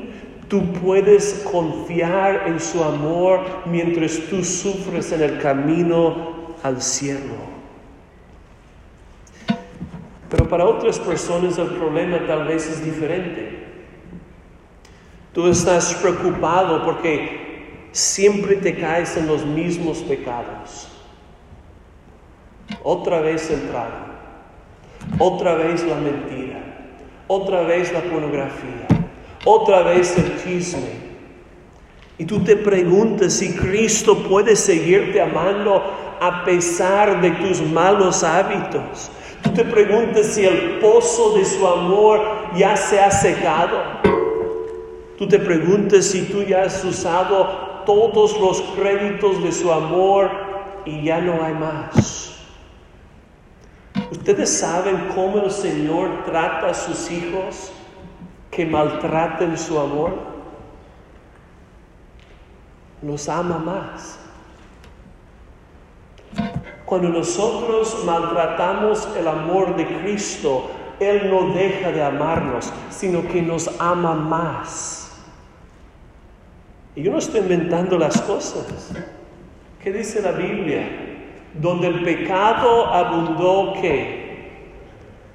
Tú 0.51 0.65
puedes 0.73 1.47
confiar 1.49 2.49
en 2.49 2.59
su 2.59 2.83
amor 2.83 3.41
mientras 3.67 4.19
tú 4.29 4.43
sufres 4.45 5.13
en 5.13 5.23
el 5.23 5.39
camino 5.39 6.57
al 6.65 6.83
cielo. 6.83 7.37
Pero 10.29 10.49
para 10.49 10.67
otras 10.67 10.99
personas 10.99 11.57
el 11.57 11.69
problema 11.69 12.19
tal 12.27 12.49
vez 12.49 12.69
es 12.69 12.85
diferente. 12.85 13.65
Tú 15.33 15.47
estás 15.47 15.95
preocupado 15.95 16.85
porque 16.85 17.87
siempre 17.93 18.57
te 18.57 18.77
caes 18.77 19.17
en 19.17 19.29
los 19.29 19.47
mismos 19.47 19.99
pecados. 19.99 20.89
Otra 22.83 23.21
vez 23.21 23.49
el 23.53 23.69
trago, 23.69 24.07
otra 25.21 25.55
vez 25.55 25.85
la 25.85 25.95
mentira, 25.95 26.97
otra 27.29 27.63
vez 27.63 27.93
la 27.93 28.01
pornografía 28.01 29.00
otra 29.45 29.83
vez 29.83 30.17
el 30.19 30.43
chisme. 30.43 31.11
Y 32.19 32.25
tú 32.25 32.41
te 32.41 32.57
preguntas 32.57 33.33
si 33.33 33.57
Cristo 33.57 34.19
puede 34.25 34.55
seguirte 34.55 35.21
amando 35.21 35.83
a 36.21 36.45
pesar 36.45 37.21
de 37.23 37.31
tus 37.31 37.63
malos 37.63 38.23
hábitos. 38.23 39.11
Tú 39.43 39.51
te 39.55 39.65
preguntas 39.65 40.27
si 40.27 40.45
el 40.45 40.79
pozo 40.81 41.35
de 41.39 41.47
su 41.47 41.67
amor 41.67 42.21
ya 42.55 42.77
se 42.77 43.01
ha 43.01 43.11
secado. 43.11 43.79
Tú 45.17 45.27
te 45.27 45.39
preguntas 45.39 46.05
si 46.05 46.23
tú 46.23 46.43
ya 46.43 46.65
has 46.65 46.85
usado 46.85 47.71
todos 47.87 48.39
los 48.39 48.61
créditos 48.77 49.43
de 49.43 49.53
su 49.53 49.73
amor 49.73 50.31
y 50.85 51.05
ya 51.05 51.21
no 51.21 51.43
hay 51.43 51.55
más. 51.55 52.37
Ustedes 54.11 54.59
saben 54.59 55.09
cómo 55.15 55.45
el 55.45 55.51
Señor 55.51 56.25
trata 56.27 56.69
a 56.69 56.75
sus 56.75 57.11
hijos 57.11 57.73
que 58.51 58.67
maltraten 58.67 59.57
su 59.57 59.79
amor, 59.79 60.13
nos 63.03 63.29
ama 63.29 63.59
más. 63.59 64.19
Cuando 66.85 67.09
nosotros 67.09 68.03
maltratamos 68.05 69.09
el 69.17 69.29
amor 69.29 69.77
de 69.77 69.87
Cristo, 69.87 70.71
Él 70.99 71.31
no 71.31 71.55
deja 71.55 71.93
de 71.93 72.03
amarnos, 72.03 72.73
sino 72.91 73.27
que 73.29 73.41
nos 73.41 73.71
ama 73.81 74.15
más. 74.15 75.01
Y 76.97 77.03
yo 77.03 77.13
no 77.13 77.19
estoy 77.19 77.41
inventando 77.41 77.97
las 77.97 78.21
cosas. 78.23 78.93
¿Qué 79.83 79.93
dice 79.93 80.21
la 80.21 80.33
Biblia? 80.33 80.83
Donde 81.55 81.87
el 81.87 82.03
pecado 82.03 82.87
abundó, 82.89 83.75
¿qué? 83.81 84.51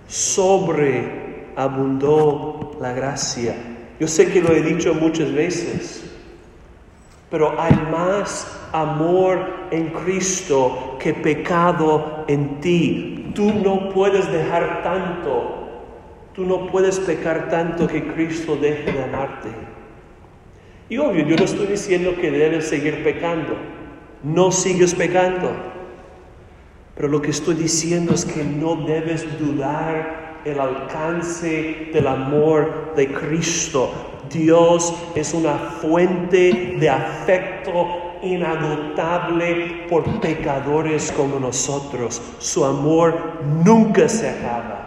Sobre 0.07 1.53
abundó 1.55 2.55
la 2.80 2.93
gracia. 2.93 3.55
Yo 3.99 4.07
sé 4.07 4.32
que 4.32 4.41
lo 4.41 4.51
he 4.51 4.61
dicho 4.61 4.93
muchas 4.93 5.32
veces, 5.34 6.03
pero 7.30 7.59
hay 7.59 7.76
más 7.91 8.59
amor 8.71 9.67
en 9.71 9.89
Cristo 9.89 10.97
que 10.99 11.13
pecado 11.13 12.26
en 12.28 12.59
ti. 12.59 13.32
Tú 13.34 13.53
no 13.53 13.89
puedes 13.89 14.32
dejar 14.32 14.84
tanto, 14.84 15.84
tú 16.34 16.45
no 16.45 16.67
puedes 16.67 16.99
pecar 16.99 17.49
tanto 17.49 17.88
que 17.88 18.05
Cristo 18.13 18.57
deje 18.57 18.91
de 18.91 19.03
amarte. 19.03 19.49
Y 20.89 20.97
obvio, 20.97 21.26
yo 21.26 21.36
no 21.36 21.45
estoy 21.45 21.67
diciendo 21.67 22.15
que 22.19 22.30
debes 22.30 22.67
seguir 22.67 23.03
pecando, 23.03 23.55
no 24.23 24.51
sigues 24.51 24.93
pecando, 24.93 25.51
pero 26.95 27.07
lo 27.07 27.21
que 27.21 27.32
estoy 27.32 27.55
diciendo 27.55 28.13
es 28.13 28.23
que 28.23 28.43
no 28.43 28.76
debes 28.86 29.39
dudar 29.39 30.24
el 30.46 30.60
alcance 30.60 31.89
del 31.91 32.08
amor 32.08 32.93
de 32.96 33.12
Cristo. 33.12 33.91
Dios 34.30 34.93
es 35.16 35.34
una 35.34 35.56
fuente 35.56 36.78
de 36.80 36.89
afecto 36.89 38.20
inagotable 38.22 39.86
por 39.89 40.04
pecadores 40.22 41.12
como 41.12 41.39
nosotros. 41.39 42.22
Su 42.38 42.64
amor 42.64 43.41
nunca 43.64 44.08
se 44.08 44.30
acaba. 44.30 44.82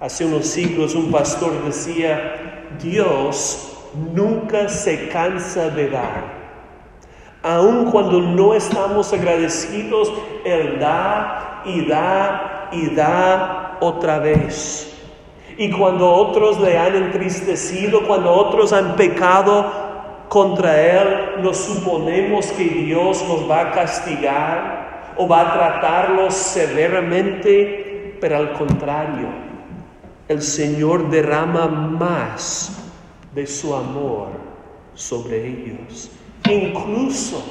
Hace 0.00 0.24
unos 0.24 0.46
siglos 0.46 0.94
un 0.94 1.10
pastor 1.10 1.64
decía, 1.64 2.68
Dios 2.82 3.76
nunca 4.14 4.68
se 4.68 5.08
cansa 5.08 5.68
de 5.70 5.90
dar. 5.90 6.38
Aun 7.42 7.90
cuando 7.90 8.20
no 8.20 8.54
estamos 8.54 9.12
agradecidos, 9.12 10.12
Él 10.44 10.78
da 10.78 11.62
y 11.66 11.86
da 11.86 12.68
y 12.72 12.94
da 12.94 13.57
otra 13.80 14.18
vez. 14.18 14.94
Y 15.56 15.70
cuando 15.72 16.10
otros 16.12 16.60
le 16.60 16.78
han 16.78 16.94
entristecido, 16.94 18.06
cuando 18.06 18.32
otros 18.32 18.72
han 18.72 18.94
pecado 18.96 20.26
contra 20.28 20.80
Él, 20.80 21.42
nos 21.42 21.56
suponemos 21.56 22.46
que 22.52 22.64
Dios 22.64 23.24
nos 23.28 23.50
va 23.50 23.60
a 23.62 23.70
castigar 23.72 25.14
o 25.16 25.26
va 25.26 25.40
a 25.40 25.52
tratarlos 25.52 26.34
severamente, 26.34 28.16
pero 28.20 28.36
al 28.36 28.52
contrario, 28.52 29.28
el 30.28 30.42
Señor 30.42 31.10
derrama 31.10 31.66
más 31.66 32.92
de 33.34 33.46
su 33.46 33.74
amor 33.74 34.28
sobre 34.94 35.46
ellos. 35.46 36.10
Incluso 36.48 37.42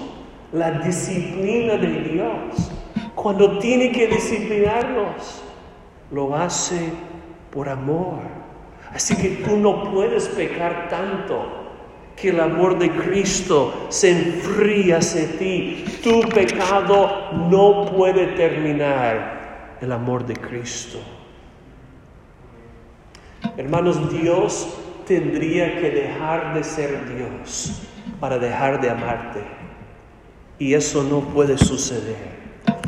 la 0.54 0.72
disciplina 0.72 1.76
de 1.76 1.88
Dios, 1.88 2.72
cuando 3.16 3.58
tiene 3.60 3.92
que 3.92 4.08
disciplinarnos, 4.08 5.44
lo 6.12 6.36
hace 6.36 6.90
por 7.52 7.70
amor. 7.70 8.20
Así 8.94 9.16
que 9.16 9.44
tú 9.46 9.58
no 9.58 9.92
puedes 9.92 10.28
pecar 10.30 10.88
tanto 10.90 11.68
que 12.16 12.30
el 12.30 12.40
amor 12.40 12.80
de 12.80 12.90
Cristo 12.90 13.88
se 13.90 14.12
enfría 14.12 14.98
hacia 14.98 15.28
ti. 15.38 15.86
Tu 16.04 16.22
pecado 16.30 17.32
no 17.50 17.86
puede 17.86 18.28
terminar 18.28 19.78
el 19.82 19.92
amor 19.92 20.26
de 20.26 20.36
Cristo. 20.36 21.00
Hermanos, 23.56 24.12
Dios 24.12 24.68
tendría 25.06 25.80
que 25.80 25.92
dejar 25.92 26.54
de 26.56 26.64
ser 26.64 27.16
Dios 27.16 27.82
para 28.20 28.40
dejar 28.40 28.82
de 28.82 28.90
amarte. 28.90 29.42
Y 30.60 30.74
eso 30.74 31.04
no 31.04 31.22
puede 31.22 31.58
suceder. 31.58 32.38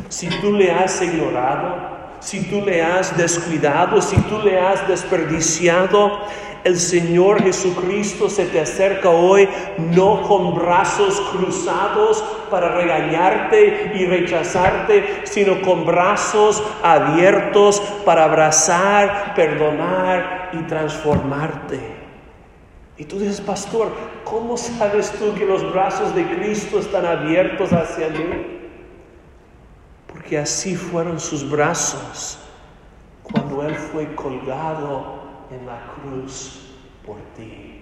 Si 0.08 0.28
tú 0.40 0.52
le 0.52 0.72
has 0.72 1.00
ignorado, 1.02 1.99
si 2.20 2.42
tú 2.44 2.62
le 2.62 2.82
has 2.82 3.16
descuidado, 3.16 4.00
si 4.00 4.16
tú 4.22 4.38
le 4.42 4.58
has 4.58 4.86
desperdiciado, 4.86 6.20
el 6.62 6.78
Señor 6.78 7.42
Jesucristo 7.42 8.28
se 8.28 8.44
te 8.44 8.60
acerca 8.60 9.08
hoy 9.08 9.48
no 9.78 10.22
con 10.22 10.54
brazos 10.54 11.18
cruzados 11.32 12.22
para 12.50 12.74
regañarte 12.76 13.92
y 13.94 14.04
rechazarte, 14.04 15.22
sino 15.24 15.62
con 15.62 15.86
brazos 15.86 16.62
abiertos 16.82 17.80
para 18.04 18.24
abrazar, 18.24 19.32
perdonar 19.34 20.50
y 20.52 20.58
transformarte. 20.64 21.80
Y 22.98 23.04
tú 23.04 23.18
dices, 23.18 23.40
pastor, 23.40 23.90
¿cómo 24.24 24.58
sabes 24.58 25.10
tú 25.12 25.32
que 25.34 25.46
los 25.46 25.72
brazos 25.72 26.14
de 26.14 26.26
Cristo 26.26 26.78
están 26.78 27.06
abiertos 27.06 27.72
hacia 27.72 28.08
mí? 28.08 28.59
Porque 30.20 30.36
así 30.36 30.76
fueron 30.76 31.18
sus 31.18 31.48
brazos 31.48 32.38
cuando 33.22 33.62
Él 33.62 33.74
fue 33.74 34.14
colgado 34.14 35.22
en 35.50 35.64
la 35.64 35.94
cruz 35.94 36.60
por 37.06 37.16
ti. 37.34 37.80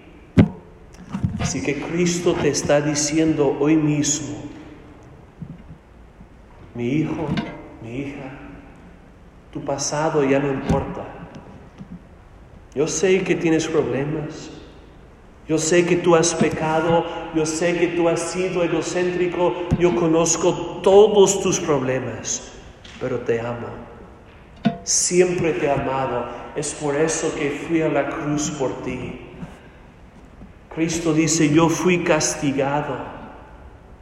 Así 1.37 1.61
que 1.61 1.81
Cristo 1.81 2.33
te 2.41 2.47
está 2.47 2.79
diciendo 2.79 3.57
hoy 3.59 3.75
mismo, 3.75 4.37
mi 6.75 6.87
hijo, 6.87 7.27
mi 7.83 7.97
hija, 7.97 8.31
tu 9.51 9.61
pasado 9.65 10.23
ya 10.23 10.39
no 10.39 10.53
importa. 10.53 11.03
Yo 12.73 12.87
sé 12.87 13.21
que 13.25 13.35
tienes 13.35 13.67
problemas, 13.67 14.49
yo 15.49 15.57
sé 15.57 15.83
que 15.83 15.95
tú 15.95 16.15
has 16.15 16.35
pecado, 16.35 17.03
yo 17.33 17.43
sé 17.43 17.75
que 17.75 17.87
tú 17.87 18.07
has 18.07 18.21
sido 18.21 18.63
egocéntrico, 18.63 19.67
yo 19.79 19.95
conozco 19.95 20.53
todos 20.83 21.41
tus 21.41 21.59
problemas, 21.59 22.51
pero 23.01 23.17
te 23.21 23.41
amo. 23.41 23.67
Siempre 24.83 25.53
te 25.53 25.65
he 25.65 25.71
amado. 25.71 26.27
Es 26.55 26.73
por 26.75 26.95
eso 26.95 27.33
que 27.35 27.49
fui 27.67 27.81
a 27.81 27.89
la 27.89 28.09
cruz 28.09 28.51
por 28.51 28.83
ti. 28.83 29.21
Cristo 30.75 31.13
dice, 31.13 31.49
yo 31.49 31.67
fui 31.67 32.03
castigado 32.03 33.18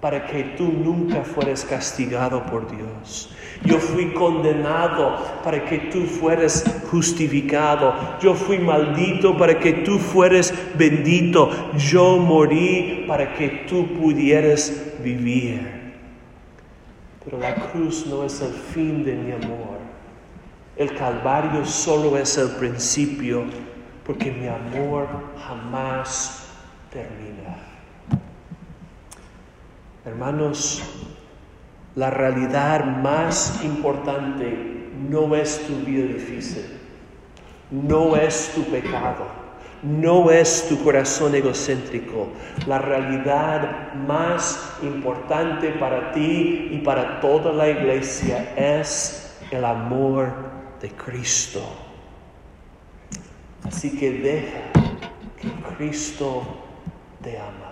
para 0.02 0.28
que 0.28 0.44
tú 0.58 0.72
nunca 0.72 1.24
fueras 1.24 1.66
castigado 1.66 2.44
por 2.46 2.70
Dios. 2.70 3.30
Yo 3.66 3.80
fui 3.80 4.14
condenado 4.14 5.18
para 5.44 5.66
que 5.66 5.80
tú 5.92 6.04
fueras 6.04 6.64
justificado. 6.92 7.96
Yo 8.22 8.36
fui 8.36 8.60
maldito 8.60 9.36
para 9.38 9.58
que 9.60 9.74
tú 9.74 9.98
fueras 9.98 10.54
bendito. 10.78 11.50
Yo 11.78 12.18
morí 12.18 13.06
para 13.08 13.34
que 13.34 13.66
tú 13.68 13.88
pudieras 14.00 14.72
vivir. 15.04 15.78
Pero 17.26 17.40
la 17.40 17.56
cruz 17.56 18.06
no 18.06 18.24
es 18.24 18.40
el 18.42 18.54
fin 18.54 19.04
de 19.04 19.14
mi 19.16 19.32
amor. 19.32 19.78
El 20.78 20.94
Calvario 20.94 21.66
solo 21.66 22.18
es 22.18 22.38
el 22.38 22.50
principio, 22.52 23.46
porque 24.06 24.32
mi 24.32 24.48
amor 24.48 25.08
jamás 25.46 26.50
termina. 26.92 27.37
Hermanos, 30.08 30.82
la 31.96 32.10
realidad 32.10 32.86
más 32.86 33.60
importante 33.62 34.90
no 35.10 35.36
es 35.36 35.68
tu 35.68 35.76
vida 35.86 36.06
difícil, 36.06 36.64
no 37.72 38.16
es 38.16 38.54
tu 38.56 38.64
pecado, 38.64 39.26
no 39.84 40.32
es 40.32 40.70
tu 40.70 40.82
corazón 40.82 41.36
egocéntrico. 41.36 42.30
La 42.68 42.78
realidad 42.80 43.96
más 43.96 44.78
importante 44.82 45.72
para 45.72 46.14
ti 46.14 46.70
y 46.72 46.78
para 46.86 47.20
toda 47.20 47.52
la 47.52 47.68
iglesia 47.68 48.54
es 48.56 49.38
el 49.52 49.66
amor 49.66 50.32
de 50.82 50.90
Cristo. 50.92 51.62
Así 53.66 54.00
que 54.00 54.12
deja 54.12 54.72
que 55.42 55.76
Cristo 55.76 56.44
te 57.22 57.38
ama. 57.38 57.67